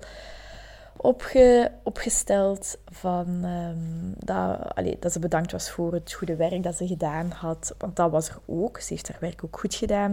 opge, 0.97 1.73
opgesteld 1.83 2.79
van, 2.85 3.45
um, 3.45 4.15
dat, 4.19 4.75
dat 5.01 5.13
ze 5.13 5.19
bedankt 5.19 5.53
was 5.53 5.71
voor 5.71 5.93
het 5.93 6.13
goede 6.13 6.37
werk 6.37 6.63
dat 6.63 6.77
ze 6.77 6.87
gedaan 6.87 7.31
had. 7.31 7.75
Want 7.79 7.97
dat 7.97 8.11
was 8.11 8.29
er 8.29 8.39
ook. 8.47 8.81
Ze 8.81 8.93
heeft 8.93 9.09
haar 9.09 9.21
werk 9.21 9.45
ook 9.45 9.59
goed 9.59 9.75
gedaan. 9.75 10.13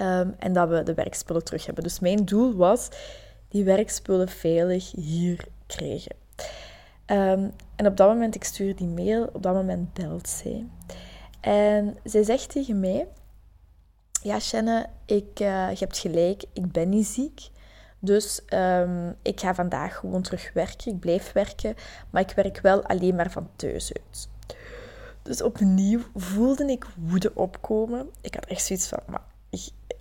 Um, 0.00 0.34
en 0.38 0.52
dat 0.52 0.68
we 0.68 0.82
de 0.82 0.94
werkspullen 0.94 1.44
terug 1.44 1.66
hebben. 1.66 1.84
Dus 1.84 2.00
mijn 2.00 2.24
doel 2.24 2.54
was 2.54 2.88
die 3.48 3.64
werkspullen 3.64 4.28
veilig 4.28 4.92
hier 4.92 5.44
krijgen. 5.66 6.16
Ehm, 7.06 7.48
en 7.76 7.86
op 7.86 7.96
dat 7.96 8.08
moment, 8.08 8.34
ik 8.34 8.44
stuur 8.44 8.76
die 8.76 8.86
mail, 8.86 9.30
op 9.32 9.42
dat 9.42 9.54
moment 9.54 9.92
belt 9.92 10.28
zij. 10.28 10.66
En 11.40 11.96
zij 12.04 12.22
zegt 12.22 12.50
tegen 12.50 12.80
mij, 12.80 13.06
ja 14.22 14.40
Shanne, 14.40 14.86
ik, 15.04 15.40
uh, 15.40 15.70
je 15.70 15.78
hebt 15.78 15.98
gelijk, 15.98 16.44
ik 16.52 16.72
ben 16.72 16.88
niet 16.88 17.06
ziek. 17.06 17.48
Dus 17.98 18.40
um, 18.48 19.14
ik 19.22 19.40
ga 19.40 19.54
vandaag 19.54 19.96
gewoon 19.96 20.22
terug 20.22 20.50
werken. 20.54 20.92
Ik 20.92 21.00
blijf 21.00 21.32
werken, 21.32 21.74
maar 22.10 22.22
ik 22.22 22.30
werk 22.30 22.60
wel 22.60 22.84
alleen 22.84 23.14
maar 23.14 23.30
van 23.30 23.48
thuis 23.56 23.92
uit. 23.92 24.28
Dus 25.22 25.42
opnieuw 25.42 26.00
voelde 26.14 26.64
ik 26.64 26.86
woede 26.96 27.34
opkomen. 27.34 28.10
Ik 28.20 28.34
had 28.34 28.46
echt 28.46 28.64
zoiets 28.64 28.88
van, 28.88 28.98
maar 29.06 29.22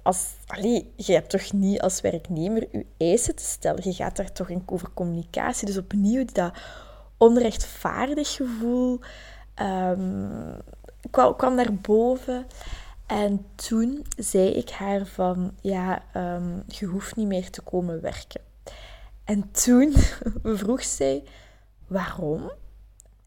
als, 0.04 0.34
allee, 0.46 0.94
je 0.96 1.14
hebt 1.14 1.30
toch 1.30 1.54
niet 1.54 1.82
als 1.82 2.02
werknemer 2.02 2.68
je 2.72 2.86
eisen 2.98 3.36
te 3.36 3.44
stellen. 3.44 3.84
Je 3.84 3.94
gaat 3.94 4.16
daar 4.16 4.32
toch 4.32 4.50
in 4.50 4.64
over 4.66 4.90
communicatie. 4.94 5.68
Dus 5.68 5.78
opnieuw 5.78 6.26
dat 6.34 6.54
onrechtvaardig 7.18 8.36
gevoel 8.36 9.00
kwam, 11.12 11.36
kwam 11.36 11.56
naar 11.56 11.74
boven. 11.74 12.46
En 13.08 13.46
toen 13.56 14.06
zei 14.18 14.50
ik 14.50 14.70
haar 14.70 15.06
van, 15.06 15.54
ja, 15.62 16.04
um, 16.16 16.64
je 16.68 16.86
hoeft 16.86 17.16
niet 17.16 17.28
meer 17.28 17.50
te 17.50 17.62
komen 17.62 18.02
werken. 18.02 18.42
En 19.24 19.52
toen 19.52 19.94
vroeg 20.44 20.84
zij, 20.84 21.24
waarom? 21.88 22.52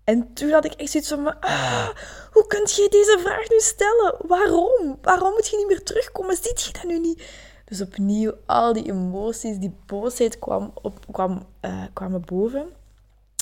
En 0.05 0.33
toen 0.33 0.51
had 0.51 0.65
ik 0.65 0.73
echt 0.73 0.91
zoiets 0.91 1.09
van, 1.09 1.41
ah, 1.41 1.89
hoe 2.33 2.47
kun 2.47 2.61
je 2.61 2.87
deze 2.91 3.19
vraag 3.21 3.49
nu 3.49 3.59
stellen? 3.61 4.15
Waarom? 4.27 4.99
Waarom 5.03 5.33
moet 5.33 5.49
je 5.49 5.57
niet 5.57 5.67
meer 5.67 5.83
terugkomen? 5.83 6.37
Ziet 6.37 6.63
je 6.63 6.73
dat 6.73 6.83
nu 6.85 6.99
niet? 6.99 7.23
Dus 7.65 7.81
opnieuw, 7.81 8.33
al 8.47 8.73
die 8.73 8.91
emoties, 8.91 9.59
die 9.59 9.77
boosheid 9.87 10.39
kwam, 10.39 10.73
op, 10.83 11.05
kwam, 11.11 11.47
uh, 11.61 11.85
kwamen 11.93 12.25
boven. 12.25 12.69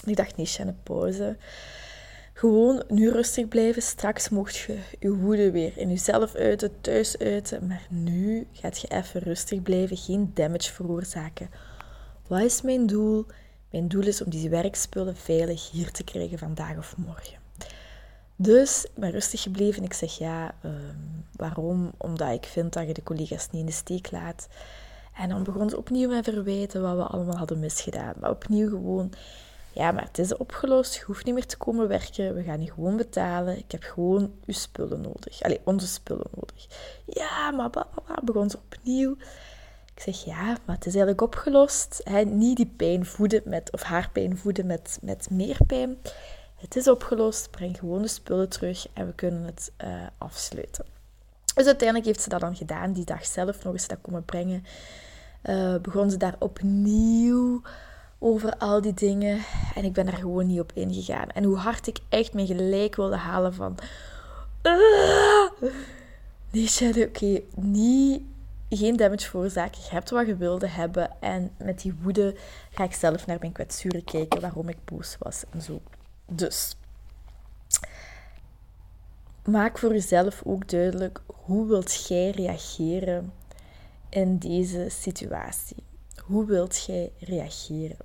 Ik 0.05 0.17
dacht, 0.17 0.37
nee, 0.37 0.47
Shannon, 0.47 0.79
pauze. 0.83 1.37
Gewoon 2.37 2.83
nu 2.89 3.11
rustig 3.11 3.49
blijven. 3.49 3.83
Straks 3.83 4.29
mocht 4.29 4.57
je 4.57 4.79
je 4.99 5.15
woede 5.15 5.51
weer 5.51 5.79
in 5.79 5.89
jezelf 5.89 6.35
uiten, 6.35 6.81
thuis 6.81 7.19
uiten. 7.19 7.67
Maar 7.67 7.87
nu 7.91 8.47
gaat 8.53 8.79
je 8.79 8.89
even 8.89 9.21
rustig 9.21 9.63
blijven, 9.63 9.97
geen 9.97 10.31
damage 10.35 10.73
veroorzaken. 10.73 11.51
Wat 12.27 12.41
is 12.41 12.63
mijn 12.63 12.87
doel? 12.87 13.27
Mijn 13.71 13.89
doel 13.89 14.07
is 14.07 14.23
om 14.23 14.31
die 14.31 14.51
werkspullen 14.51 15.17
veilig 15.17 15.71
hier 15.71 15.91
te 15.91 16.05
krijgen 16.05 16.39
vandaag 16.39 16.77
of 16.79 16.97
morgen. 16.97 17.39
Dus 18.37 18.85
ik 18.85 18.95
ben 18.95 19.11
rustig 19.11 19.43
gebleven. 19.43 19.83
Ik 19.83 19.93
zeg 19.93 20.19
ja, 20.19 20.55
ehm, 20.63 20.97
waarom? 21.33 21.93
Omdat 21.97 22.33
ik 22.33 22.45
vind 22.45 22.73
dat 22.73 22.87
je 22.87 22.95
de 22.95 23.03
collega's 23.03 23.51
niet 23.51 23.61
in 23.61 23.67
de 23.67 23.73
steek 23.73 24.11
laat. 24.11 24.49
En 25.15 25.29
dan 25.29 25.43
begon 25.43 25.71
ze 25.71 25.77
opnieuw 25.77 26.09
met 26.09 26.25
verwijten 26.25 26.83
wat 26.83 26.97
we 26.97 27.03
allemaal 27.03 27.37
hadden 27.37 27.59
misgedaan. 27.59 28.15
Maar 28.21 28.31
opnieuw 28.31 28.69
gewoon, 28.69 29.13
ja, 29.77 29.93
maar 29.93 30.05
het 30.05 30.19
is 30.19 30.37
opgelost. 30.37 30.95
Je 30.95 31.05
hoeft 31.05 31.25
niet 31.25 31.35
meer 31.35 31.47
te 31.47 31.57
komen 31.57 31.89
werken. 31.89 32.35
We 32.35 32.43
gaan 32.43 32.63
je 32.63 32.73
gewoon 32.73 32.97
betalen. 32.97 33.59
Ik 33.59 33.71
heb 33.73 33.83
gewoon 33.83 34.33
uw 34.47 34.55
spullen 34.55 35.01
nodig. 35.01 35.43
Allee, 35.43 35.61
onze 35.65 35.87
spullen 35.87 36.27
nodig. 36.35 36.67
Ja, 37.05 37.51
maar 37.51 37.71
begon 38.25 38.51
ze 38.51 38.59
opnieuw. 38.65 39.17
Ik 39.95 40.03
zeg 40.03 40.25
ja, 40.25 40.45
maar 40.45 40.75
het 40.75 40.87
is 40.87 40.95
eigenlijk 40.95 41.21
opgelost. 41.21 42.01
Hè? 42.05 42.23
Niet 42.23 42.57
die 42.57 42.73
pijn 42.77 43.07
voeden 43.07 43.43
met, 43.45 43.73
of 43.73 43.83
haar 43.83 44.11
pijn 44.13 44.37
voeden 44.37 44.67
met, 44.67 44.99
met 45.03 45.31
meer 45.31 45.59
pijn. 45.67 45.99
Het 46.57 46.77
is 46.77 46.89
opgelost. 46.89 47.51
Breng 47.51 47.79
gewoon 47.79 48.03
de 48.03 48.09
spullen 48.09 48.49
terug 48.49 48.87
en 48.93 49.07
we 49.07 49.13
kunnen 49.13 49.43
het 49.43 49.73
uh, 49.85 50.07
afsluiten. 50.19 50.85
Dus 51.55 51.67
uiteindelijk 51.67 52.07
heeft 52.07 52.23
ze 52.23 52.29
dat 52.29 52.41
dan 52.41 52.57
gedaan. 52.57 52.93
Die 52.93 53.05
dag 53.05 53.27
zelf 53.27 53.65
nog 53.65 53.73
eens 53.73 53.89
dat 53.89 53.99
komen 54.01 54.25
brengen. 54.25 54.65
Uh, 55.43 55.77
begon 55.77 56.11
ze 56.11 56.17
daar 56.17 56.37
opnieuw 56.39 57.63
over 58.19 58.57
al 58.57 58.81
die 58.81 58.95
dingen. 58.95 59.41
En 59.75 59.85
ik 59.85 59.93
ben 59.93 60.07
daar 60.07 60.17
gewoon 60.17 60.47
niet 60.47 60.61
op 60.61 60.73
ingegaan. 60.75 61.29
En 61.29 61.45
hoe 61.45 61.57
hard 61.57 61.87
ik 61.87 61.99
echt 62.09 62.33
mijn 62.33 62.47
gelijk 62.47 62.97
wilde 62.97 63.17
halen 63.17 63.55
van... 63.55 63.79
Uh, 64.63 65.69
nee, 66.51 66.71
oké, 66.89 67.01
okay, 67.01 67.45
niet 67.55 68.23
geen 68.69 68.97
damage 68.97 69.29
veroorzaken. 69.29 69.81
Je 69.83 69.91
hebt 69.91 70.11
wat 70.11 70.27
je 70.27 70.37
wilde 70.37 70.69
hebben. 70.69 71.11
En 71.21 71.51
met 71.59 71.81
die 71.81 71.95
woede 72.03 72.37
ga 72.71 72.85
ik 72.85 72.95
zelf 72.95 73.27
naar 73.27 73.37
mijn 73.41 73.53
kwetsuren 73.53 74.05
kijken 74.05 74.41
waarom 74.41 74.69
ik 74.69 74.85
boos 74.85 75.17
was 75.19 75.43
en 75.51 75.63
zo. 75.63 75.81
Dus 76.27 76.77
maak 79.45 79.79
voor 79.79 79.93
jezelf 79.93 80.43
ook 80.45 80.69
duidelijk 80.69 81.21
hoe 81.27 81.67
wilt 81.67 82.07
jij 82.07 82.31
reageren 82.31 83.33
in 84.09 84.39
deze 84.39 84.87
situatie. 84.91 85.86
Hoe 86.27 86.47
wilt 86.47 86.85
jij 86.85 87.13
reageren? 87.19 87.97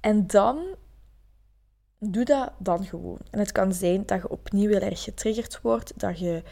En 0.00 0.26
dan 0.26 0.58
doe 1.98 2.24
dat 2.24 2.52
dan 2.58 2.84
gewoon. 2.84 3.18
En 3.30 3.38
het 3.38 3.52
kan 3.52 3.72
zijn 3.72 4.06
dat 4.06 4.20
je 4.22 4.30
opnieuw 4.30 4.68
heel 4.68 4.80
erg 4.80 5.02
getriggerd 5.02 5.60
wordt, 5.60 5.92
dat 5.96 6.18
je 6.18 6.42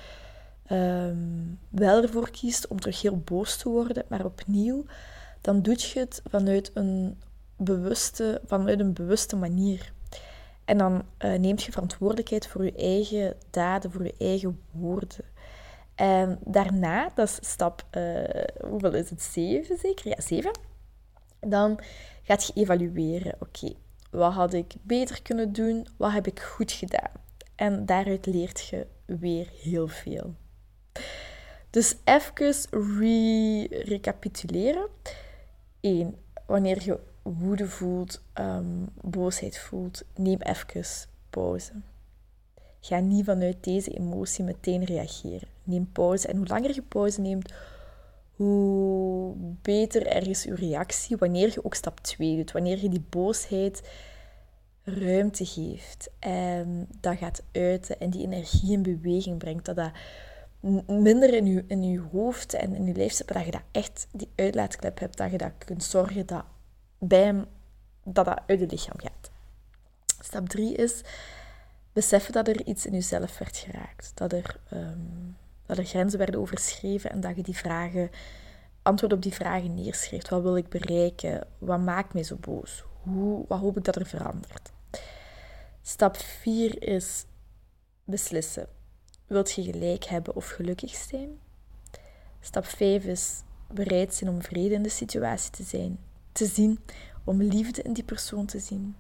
um, 0.71 1.59
wel 1.69 2.03
ervoor 2.03 2.31
kiest 2.31 2.66
om 2.66 2.81
terug 2.81 3.03
heel 3.03 3.19
boos 3.19 3.57
te 3.57 3.69
worden, 3.69 4.05
maar 4.09 4.25
opnieuw, 4.25 4.85
dan 5.40 5.62
doe 5.62 5.77
je 5.79 5.99
het 5.99 6.23
vanuit 6.29 6.71
een 6.75 7.21
bewuste, 7.57 8.40
vanuit 8.47 8.81
een 8.81 8.92
bewuste 8.92 9.37
manier. 9.37 9.92
En 10.64 10.79
dan 10.79 11.03
uh, 11.19 11.38
neemt 11.38 11.62
je 11.62 11.73
verantwoordelijkheid 11.73 12.47
voor 12.47 12.64
je 12.64 12.75
eigen 12.75 13.37
daden, 13.51 13.90
voor 13.90 14.05
je 14.05 14.14
eigen 14.19 14.61
woorden. 14.71 15.25
En 15.97 16.39
daarna, 16.45 17.11
dat 17.15 17.29
is 17.29 17.51
stap, 17.51 17.87
uh, 17.97 18.25
hoeveel 18.71 18.95
is 18.95 19.11
het? 19.11 19.23
Zeven 19.23 19.79
zeker? 19.79 20.09
Ja, 20.09 20.21
zeven. 20.21 20.59
Dan 21.41 21.81
gaat 22.23 22.47
je 22.47 22.53
evalueren. 22.55 23.35
Oké, 23.41 23.73
wat 24.11 24.33
had 24.33 24.53
ik 24.55 24.75
beter 24.83 25.23
kunnen 25.23 25.53
doen? 25.53 25.87
Wat 25.97 26.13
heb 26.13 26.27
ik 26.27 26.41
goed 26.41 26.73
gedaan? 26.73 27.11
En 27.55 27.87
daaruit 27.87 28.27
leert 28.27 28.67
je 28.67 28.87
weer 29.07 29.49
heel 29.63 29.89
veel. 29.89 30.35
Dus 31.71 31.97
even 32.05 32.57
re 32.71 33.67
recapituleren. 33.69 34.89
1. 35.81 36.17
Wanneer 36.47 36.83
je 36.85 37.01
woede 37.23 37.69
voelt, 37.69 38.23
um, 38.35 38.89
boosheid 39.01 39.59
voelt, 39.59 40.05
neem 40.15 40.41
even 40.41 40.85
pauze. 41.31 41.73
Ga 42.81 42.99
niet 42.99 43.25
vanuit 43.25 43.65
deze 43.65 43.91
emotie 43.91 44.45
meteen 44.45 44.85
reageren. 44.85 45.56
Neem 45.67 45.93
pauze. 45.93 46.29
En 46.29 46.37
hoe 46.37 46.47
langer 46.47 46.75
je 46.75 46.83
pauze 46.83 47.21
neemt, 47.21 47.53
hoe 48.37 49.35
beter 49.63 50.07
er 50.07 50.29
is 50.29 50.43
je 50.43 50.55
reactie. 50.55 51.17
Wanneer 51.17 51.49
je 51.53 51.65
ook 51.65 51.75
stap 51.75 52.01
2 52.01 52.37
doet. 52.37 52.53
Wanneer 52.53 52.83
je 52.83 52.89
die 52.89 53.05
boosheid 53.11 53.83
ruimte 54.83 55.47
geeft. 55.47 56.11
En 56.19 56.89
dat 57.01 57.19
gaat 57.19 57.43
uiten 57.53 58.01
en 58.01 58.11
die 58.11 58.23
energie 58.23 58.73
in 58.73 58.83
beweging 58.83 59.39
brengt. 59.39 59.65
Dat 59.65 59.77
dat 59.77 59.91
minder 60.87 61.35
in 61.35 61.47
je, 61.47 61.65
in 61.67 61.83
je 61.83 62.01
hoofd 62.13 62.55
en 62.55 62.75
in 62.75 62.85
je 62.85 62.95
lijf 62.95 63.13
zit, 63.13 63.29
dat 63.29 63.45
je 63.45 63.51
dat 63.51 63.63
echt 63.73 64.07
die 64.13 64.31
uitlaatklep 64.35 64.99
hebt, 64.99 65.17
dat 65.17 65.31
je 65.31 65.39
dat 65.39 65.53
kunt 65.59 65.85
zorgen 65.85 66.27
dat 66.27 66.45
bij 66.99 67.23
hem, 67.23 67.45
dat 68.05 68.25
dat 68.25 68.41
uit 68.47 68.61
het 68.61 68.71
lichaam 68.71 69.01
gaat. 69.01 69.31
Stap 70.21 70.49
3 70.49 70.75
is 70.75 71.01
beseffen 71.93 72.33
dat 72.33 72.49
er 72.49 72.67
iets 72.67 72.87
in 72.87 72.93
jezelf 72.93 73.39
werd 73.39 73.57
geraakt, 73.57 74.13
dat 74.15 74.33
er, 74.33 74.61
um, 74.73 75.37
dat 75.67 75.79
er 75.79 75.85
grenzen 75.85 76.19
werden 76.19 76.41
overschreven 76.41 77.11
en 77.11 77.21
dat 77.21 77.37
je 77.37 77.43
die 77.43 77.57
vragen, 77.57 78.11
antwoord 78.83 79.13
op 79.13 79.23
die 79.23 79.35
vragen 79.35 79.75
neerschrijft. 79.75 80.29
Wat 80.29 80.43
wil 80.43 80.57
ik 80.57 80.69
bereiken? 80.69 81.47
Wat 81.59 81.81
maakt 81.81 82.15
mij 82.15 82.23
zo 82.23 82.37
boos? 82.37 82.85
Hoe, 83.03 83.45
wat 83.49 83.61
hoop 83.61 83.77
ik 83.77 83.85
dat 83.85 83.97
er 83.97 84.07
verandert? 84.07 84.73
Stap 85.83 86.17
4 86.17 86.83
is 86.83 87.25
beslissen. 88.05 88.69
Wilt 89.27 89.53
je 89.53 89.63
gelijk 89.63 90.05
hebben 90.05 90.37
of 90.37 90.49
gelukkig 90.49 90.95
zijn? 90.95 91.39
Stap 92.41 92.65
5 92.65 93.05
is 93.05 93.43
bereid 93.73 94.15
zijn 94.15 94.31
om 94.31 94.43
vrede 94.43 94.75
in 94.75 94.83
de 94.83 94.89
situatie 94.89 95.51
te 95.51 95.63
zijn, 95.63 95.99
te 96.33 96.47
zien, 96.47 96.79
om 97.25 97.43
liefde 97.43 97.83
in 97.83 97.93
die 97.93 98.05
persoon 98.05 98.47
te 98.47 98.59
zien. 98.59 98.97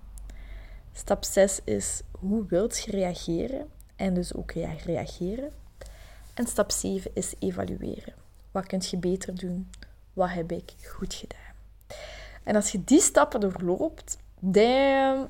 Stap 0.92 1.24
6 1.24 1.60
is 1.64 2.02
hoe 2.18 2.46
wilt 2.46 2.78
je 2.78 2.90
reageren 2.90 3.68
en 3.96 4.14
dus 4.14 4.34
ook 4.34 4.52
reageren. 4.84 5.52
En 6.36 6.46
stap 6.46 6.70
7 6.70 7.10
is 7.14 7.34
evalueren. 7.38 8.14
Wat 8.50 8.66
kun 8.66 8.82
je 8.90 8.96
beter 8.96 9.34
doen? 9.34 9.70
Wat 10.12 10.30
heb 10.30 10.52
ik 10.52 10.72
goed 10.84 11.14
gedaan? 11.14 11.54
En 12.42 12.54
als 12.54 12.72
je 12.72 12.84
die 12.84 13.00
stappen 13.00 13.40
doorloopt, 13.40 14.18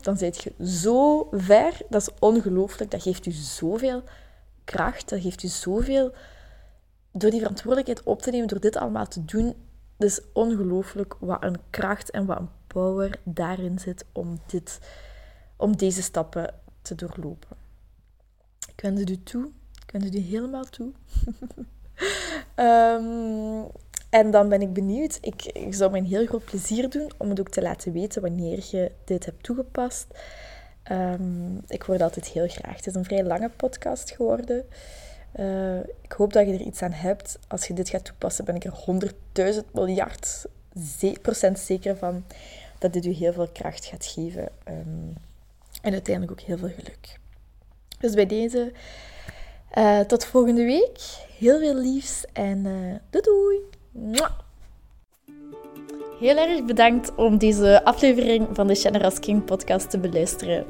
dan 0.00 0.16
zit 0.16 0.42
je 0.42 0.64
zo 0.64 1.28
ver. 1.30 1.80
Dat 1.88 2.00
is 2.00 2.14
ongelooflijk. 2.18 2.90
Dat 2.90 3.02
geeft 3.02 3.24
je 3.24 3.32
zoveel 3.32 4.02
kracht, 4.64 5.08
dat 5.08 5.20
geeft 5.20 5.42
je 5.42 5.48
zoveel. 5.48 6.12
Door 7.12 7.30
die 7.30 7.40
verantwoordelijkheid 7.40 8.02
op 8.06 8.22
te 8.22 8.30
nemen, 8.30 8.48
door 8.48 8.60
dit 8.60 8.76
allemaal 8.76 9.06
te 9.06 9.24
doen, 9.24 9.46
het 9.96 10.10
is 10.10 10.20
ongelooflijk 10.32 11.16
wat 11.20 11.42
een 11.42 11.56
kracht 11.70 12.10
en 12.10 12.26
wat 12.26 12.38
een 12.38 12.50
power 12.66 13.20
daarin 13.24 13.78
zit 13.78 14.04
om, 14.12 14.38
dit, 14.46 14.78
om 15.56 15.76
deze 15.76 16.02
stappen 16.02 16.54
te 16.82 16.94
doorlopen. 16.94 17.56
Ik 18.68 18.80
wens 18.80 19.00
het 19.00 19.10
u 19.10 19.22
toe. 19.22 19.50
Ik 19.87 19.92
wens 19.92 20.16
u 20.16 20.18
helemaal 20.18 20.64
toe. 20.64 20.92
um, 22.57 23.66
En 24.16 24.31
dan 24.31 24.49
ben 24.49 24.62
ik 24.62 24.72
benieuwd. 24.72 25.18
Ik, 25.20 25.44
ik 25.44 25.75
zou 25.75 25.90
me 25.90 25.99
een 25.99 26.05
heel 26.05 26.27
groot 26.27 26.44
plezier 26.44 26.90
doen 26.90 27.11
om 27.16 27.29
het 27.29 27.40
ook 27.40 27.49
te 27.49 27.62
laten 27.62 27.92
weten 27.92 28.22
wanneer 28.22 28.66
je 28.70 28.92
dit 29.05 29.25
hebt 29.25 29.42
toegepast. 29.42 30.07
Um, 30.92 31.61
ik 31.66 31.85
dat 31.87 32.01
altijd 32.01 32.27
heel 32.27 32.49
graag. 32.49 32.77
Het 32.77 32.87
is 32.87 32.94
een 32.94 33.05
vrij 33.05 33.25
lange 33.25 33.51
podcast 33.57 34.11
geworden. 34.11 34.64
Uh, 35.40 35.79
ik 35.79 36.12
hoop 36.12 36.33
dat 36.33 36.46
je 36.46 36.53
er 36.53 36.61
iets 36.61 36.83
aan 36.83 36.92
hebt. 36.92 37.38
Als 37.49 37.66
je 37.66 37.75
dit 37.75 37.88
gaat 37.88 38.05
toepassen, 38.05 38.44
ben 38.44 38.55
ik 38.55 38.64
er 38.64 38.85
100.000 39.55 39.70
miljard 39.72 40.46
procent 41.22 41.59
zeker 41.59 41.96
van 41.96 42.25
dat 42.79 42.92
dit 42.92 43.05
u 43.05 43.11
heel 43.11 43.33
veel 43.33 43.49
kracht 43.49 43.85
gaat 43.85 44.07
geven. 44.07 44.49
Um, 44.68 45.14
en 45.83 45.92
uiteindelijk 45.92 46.40
ook 46.40 46.46
heel 46.46 46.59
veel 46.59 46.72
geluk. 46.77 47.18
Dus 47.99 48.14
bij 48.14 48.27
deze, 48.27 48.72
uh, 49.74 50.00
tot 50.00 50.24
volgende 50.24 50.64
week. 50.64 50.98
Heel 51.38 51.59
veel 51.59 51.74
liefs 51.74 52.24
en 52.33 52.64
uh, 52.64 52.94
doei 53.11 53.24
doei! 53.24 53.61
Heel 56.20 56.37
erg 56.37 56.64
bedankt 56.64 57.14
om 57.16 57.38
deze 57.38 57.85
aflevering 57.85 58.46
van 58.52 58.66
de 58.66 58.74
Generous 58.74 59.18
King 59.18 59.44
podcast 59.44 59.90
te 59.90 59.98
beluisteren. 59.98 60.66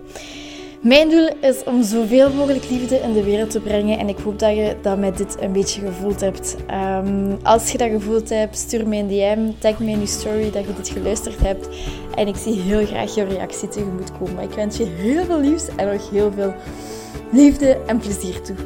Mijn 0.81 1.11
doel 1.11 1.29
is 1.41 1.65
om 1.65 1.83
zoveel 1.83 2.33
mogelijk 2.33 2.71
liefde 2.71 2.97
in 2.97 3.13
de 3.13 3.25
wereld 3.25 3.51
te 3.51 3.61
brengen 3.61 3.99
en 3.99 4.09
ik 4.09 4.19
hoop 4.19 4.39
dat 4.39 4.57
je 4.57 4.77
dat 4.83 4.99
met 4.99 5.17
dit 5.17 5.37
een 5.41 5.53
beetje 5.53 5.81
gevoeld 5.81 6.21
hebt. 6.21 6.57
Um, 6.71 7.39
als 7.43 7.73
je 7.73 7.79
dat 7.79 7.91
gevoeld 7.91 8.29
hebt, 8.29 8.57
stuur 8.57 8.89
mij 8.89 8.99
een 8.99 9.09
DM, 9.09 9.51
tag 9.59 9.79
me 9.79 9.91
in 9.91 10.01
je 10.01 10.07
story 10.07 10.51
dat 10.51 10.65
je 10.67 10.75
dit 10.75 10.89
geluisterd 10.89 11.41
hebt 11.41 11.69
en 12.15 12.29
ik 12.29 12.37
zie 12.37 12.61
heel 12.61 12.87
graag 12.87 13.15
jouw 13.15 13.27
reactie 13.27 13.69
tegemoet 13.69 14.19
komen. 14.19 14.43
Ik 14.43 14.53
wens 14.53 14.77
je 14.77 14.85
heel 14.85 15.25
veel 15.25 15.41
liefs 15.41 15.69
en 15.77 15.93
nog 15.93 16.11
heel 16.11 16.33
veel 16.33 16.55
liefde 17.31 17.79
en 17.87 17.99
plezier 17.99 18.41
toe. 18.43 18.57